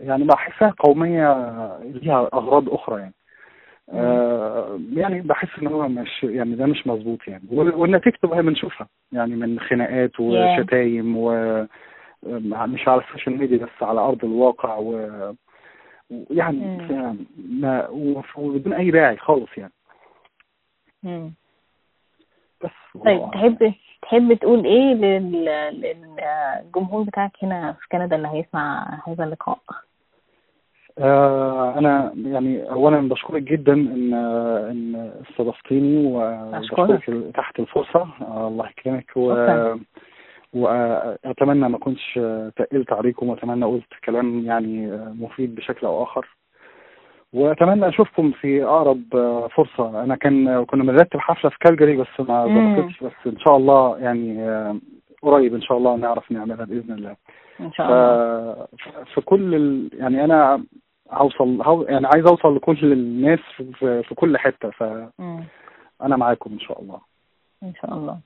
يعني 0.01 0.23
بحسها 0.23 0.73
قومية 0.79 1.27
ليها 1.83 2.29
أغراض 2.33 2.69
أخرى 2.69 2.99
يعني. 2.99 3.13
آه، 3.93 4.79
يعني 4.93 5.21
بحس 5.21 5.47
إن 5.61 5.67
هو 5.67 5.87
مش 5.87 6.23
يعني 6.23 6.55
ده 6.55 6.65
مش 6.65 6.87
مظبوط 6.87 7.19
يعني. 7.27 7.43
وال- 7.51 7.75
والنتيجة 7.75 8.17
بقى 8.23 8.43
بنشوفها 8.43 8.87
يعني 9.11 9.35
من 9.35 9.59
خناقات 9.59 10.19
وشتايم 10.19 11.17
و 11.17 11.31
مش 12.23 12.87
على 12.87 13.01
ال 13.01 13.06
social 13.06 13.37
media 13.37 13.57
بس 13.57 13.83
على 13.83 13.99
أرض 13.99 14.25
الواقع 14.25 14.75
و 14.77 14.91
ويعني 16.09 16.57
مم. 16.57 17.17
ما 17.49 17.87
وبدون 18.37 18.73
أي 18.73 18.91
داعي 18.91 19.17
خالص 19.17 19.49
يعني 19.57 19.73
مم. 21.03 21.33
بس 22.63 23.01
طيب 23.05 23.31
تحب 23.33 23.73
تحب 24.01 24.33
تقول 24.33 24.65
إيه 24.65 24.93
لل- 24.93 25.81
للجمهور 26.65 27.03
بتاعك 27.03 27.31
هنا 27.43 27.73
في 27.73 27.87
كندا 27.91 28.15
اللي 28.15 28.27
هيسمع 28.27 28.97
هذا 29.07 29.23
اللقاء 29.23 29.59
آه 30.99 31.77
أنا 31.77 32.11
يعني 32.15 32.69
اولا 32.71 33.09
بشكرك 33.09 33.41
جدا 33.43 33.73
ان 33.73 34.13
إن 34.69 35.11
استضفتيني. 35.29 36.05
وبشكرك 36.07 37.31
تحت 37.35 37.59
الفرصة 37.59 38.07
الله 38.47 38.69
يكرمك 38.69 39.11
و. 39.15 39.31
وأتمنى 40.53 41.69
ما 41.69 41.77
كنتش 41.77 42.19
تقلت 42.55 42.93
عليكم 42.93 43.29
وأتمنى 43.29 43.65
قلت 43.65 43.93
كلام 44.05 44.45
يعني 44.45 44.91
مفيد 45.19 45.55
بشكل 45.55 45.87
أو 45.87 46.03
آخر. 46.03 46.27
وأتمنى 47.33 47.87
أشوفكم 47.87 48.31
في 48.31 48.63
أقرب 48.63 49.03
فرصة. 49.55 50.03
أنا 50.03 50.15
كان 50.15 50.65
كنا 50.65 50.83
بنرتب 50.83 51.19
حفلة 51.19 51.49
في 51.49 51.57
كالجري 51.59 51.97
بس 51.97 52.19
ما. 52.19 52.45
ظبطتش. 52.45 53.03
بس 53.03 53.27
إن 53.27 53.39
شاء 53.39 53.57
الله 53.57 53.97
يعني 53.99 54.49
قريب 55.21 55.55
إن 55.55 55.61
شاء 55.61 55.77
الله 55.77 55.95
نعرف 55.95 56.31
نعملها 56.31 56.65
بإذن 56.65 56.93
الله. 56.93 57.15
إن 57.59 57.69
ف... 57.69 57.73
شاء 57.73 57.87
الله. 57.87 58.67
في 59.13 59.21
كل 59.21 59.55
ال... 59.55 59.89
يعني 59.93 60.23
أنا 60.23 60.63
هوصل 61.11 61.61
هو... 61.61 61.83
يعني 61.83 62.07
عايز 62.07 62.25
أوصل 62.25 62.55
لكل 62.55 62.91
الناس 62.93 63.39
في, 63.73 64.03
في 64.03 64.15
كل 64.15 64.37
حتة. 64.37 64.69
فانا 64.69 65.11
مم. 65.19 65.43
معاكم 66.19 66.51
إن 66.51 66.59
شاء 66.59 66.81
الله. 66.81 66.99
إن 67.63 67.73
شاء 67.81 67.93
الله. 67.93 68.19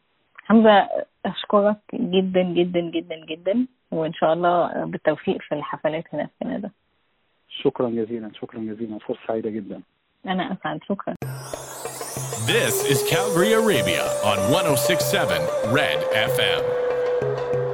حمزة 0.45 0.89
أشكرك 1.25 1.77
جدا 1.93 2.43
جدا 2.43 2.79
جدا 2.79 3.25
جدا 3.25 3.67
وإن 3.91 4.13
شاء 4.13 4.33
الله 4.33 4.85
بالتوفيق 4.85 5.41
في 5.41 5.55
الحفلات 5.55 6.03
هنا 6.13 6.25
في 6.25 6.31
كندا 6.43 6.71
شكرا 7.49 7.89
جزيلا 7.89 8.31
شكرا 8.41 8.59
جزيلا 8.59 8.99
فرصة 8.99 9.19
سعيدة 9.27 9.49
جدا. 9.49 9.81
أنا 10.25 10.53
أسعد 10.53 10.79
شكرا. 10.89 11.15
This 12.47 12.75
is 12.91 13.03
Calgary 13.03 13.53
Arabia 13.53 14.03
on 14.23 14.37
1067 14.51 15.73
Red 15.73 15.99
FM. 16.13 17.70